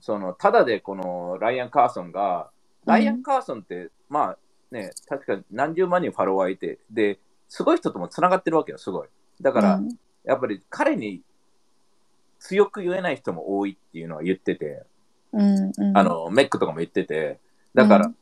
[0.01, 2.51] そのただでこのライアン・カーソンが、
[2.85, 4.39] ライアン・カーソンって、まあ
[4.73, 9.09] ね、確か何十万人ファロワーいて、で、すごい人ともつながってるわけよ、すごい。
[9.41, 9.89] だから、うん
[10.25, 11.21] やっぱり彼に
[12.39, 14.85] 強く言えない人も多いっていうのは言ってて、
[15.35, 15.73] うん。
[15.77, 15.99] うん。
[15.99, 17.41] あ、の、メックとかも言ってて、
[17.75, 18.17] だから、うん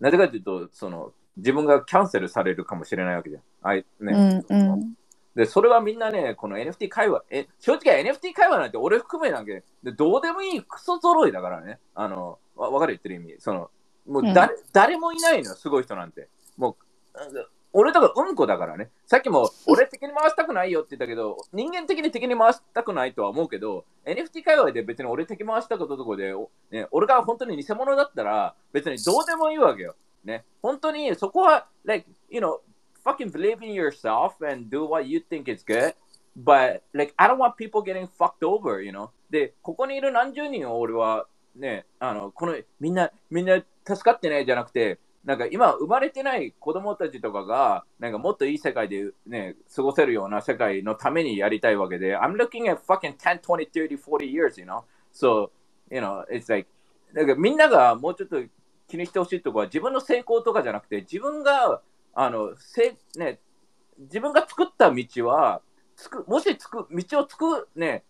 [0.00, 3.42] なぜかというと、その、自分がキャンセルされるかもしれないわけじゃん。
[3.62, 4.72] あいねうん。
[4.72, 4.94] うん。
[5.34, 11.78] で、それはみんなね、この NFT 会話、え、正直 NFT 会話なんて俺含めなんけで、どうでもいいクソ揃いだからね。
[11.94, 13.36] あの、わわかる言ってる意味。
[13.38, 13.70] その、
[14.06, 16.28] もう誰,、誰もいないのよ、すごい人なんて。
[16.56, 16.76] も
[17.14, 18.90] う、俺とかうんこだからね。
[19.06, 29.94] さっきも 俺敵に回したくないよって言ったけど、人間的に敵に回したくないとは思うけど、NFT 界隈で別に俺敵回したこととこで、おね、俺が本当に偽物だったら、別にどうでもいいわけよ。
[30.24, 30.44] ね。
[30.62, 32.60] 本当にそこは、like, you know,
[33.04, 35.94] fucking believe in yourself and do what you think is good.
[36.36, 39.10] But, like, I don't want people getting fucked over, you know?
[39.30, 54.84] で、ここにいる何十人を俺は、ね、あの、この、みんな、みんな助かってね、じゃなくて、なんか今生まれてない子供たちとかが、なんかもっといい世界でね、過ごせるような世界のためにやりたいわけで、I'm looking at fucking 10, 20, 30, 40 years, you know?
[55.12, 55.50] So,
[55.90, 56.68] you know, it's like,
[57.14, 58.36] だかみんながもうちょっと
[58.88, 61.82] 気にしてほしいところは自分の成功とかじゃなくて、自分が、
[62.14, 63.38] あの、せね、
[63.98, 65.62] 自分が作った道は、
[65.96, 68.04] つくもしつく道をつく、ね、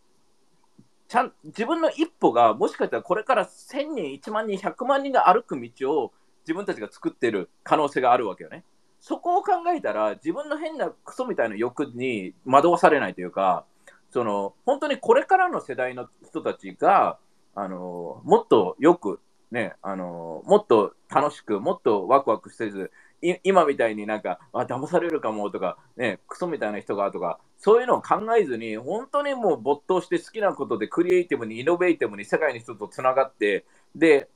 [1.08, 6.12] ちゃん自分の一歩がもしかしたらこれから1000人、1万人、100万人が歩く道を
[6.42, 8.64] 自分たちが作ってる可能性があるわけよね。
[9.00, 13.64] そこを考えたら自分の変なクソみたいな欲に惑わされないというか、
[14.10, 17.18] その本当にこれからの世代の人たちが、
[17.54, 19.20] あのもっとよく、
[19.50, 22.90] ね、あのもっと楽しく、もっとワクワクせず、
[23.22, 33.64] い今みたいになんか、あ、騙されるかもとか、ね、クソみたいな人がとか、そういうのを考えずに、本当にもう没頭して好きなことでクリエイティブに、イノベーティブに世界の人とつながって、
[33.96, 34.28] で、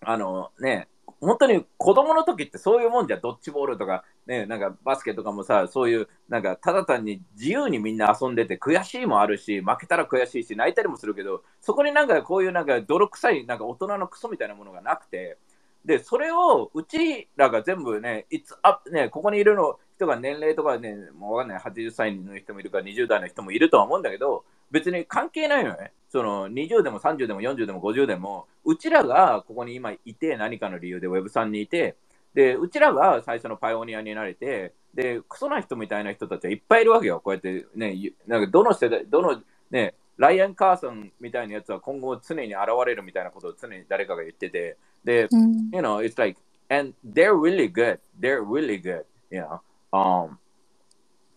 [0.00, 0.88] あのね、
[1.20, 15.38] 本当に子供の時ってそういうもんじゃ、ドッジボールとか、ね、なんかバスケとかもさ、そういう、なんかただ単に自由にみんな遊んでて、悔しいもあるし、負けたら悔しいし、泣いたりもするけど、そこになんかこういうなんか泥臭い、なんか大人のクソみたいなものがなくて、
[15.84, 25.92] で、それをうちらが全部ね、いつあね、ここにいるの人が年齢とかね、もうわかんない、80歳の人もいるから、20代の人もいるとは思うんだけど、別に関係ないのね。
[26.14, 31.96] その20でも30でも40でも50でも、うちらがここに今いて、何かの理由で Web さんにいて、
[32.34, 37.20] で、うちらが最初のパイオニアになれて、で、クソな人みたいな人たちはいっぱいいるわけよ。
[37.20, 37.96] こうやってね、
[38.28, 39.42] なんかどの世代、どの
[39.72, 46.40] ね、ライアン・カーソンみたいなやつは今後常に現れるみたいなことを常に誰かが言ってて、で、うん、you know, it's like,
[46.70, 47.98] and they're really good.
[48.20, 49.02] They're really good,
[49.32, 49.60] you know.
[49.90, 50.38] Um,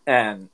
[0.06, 0.50] and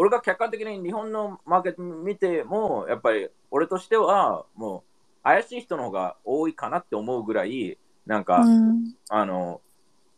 [0.00, 7.76] 俺が客観的に日本のマーケット見ても、やっぱり俺としては、もう怪しい人の方が多いかなって思うぐらい、
[8.06, 9.60] なんか、うん、あの、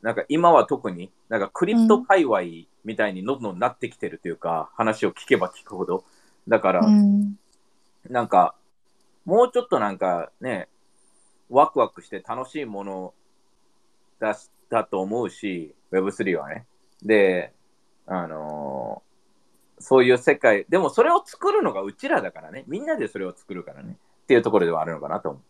[0.03, 2.41] なんか今は特に、なんかクリプト界隈
[2.85, 6.05] みたいにどんどんなってきてるというか、うん、話を聞けば聞くほど。
[6.47, 7.39] だから、うん、
[8.11, 8.55] なんか、
[9.25, 10.69] もうちょっとなんかね、
[11.49, 13.15] ワクワクして楽しいもの
[14.19, 14.37] だ
[14.69, 16.67] だと思うし、Web3 はね。
[17.03, 17.55] で、
[18.07, 19.10] あのー、
[19.81, 22.65] そういう世界、でもそれを作るのがうちらだからね。
[22.69, 23.97] みんなでそれを作るからね。
[24.25, 25.43] っていうところではあるのかなと思う。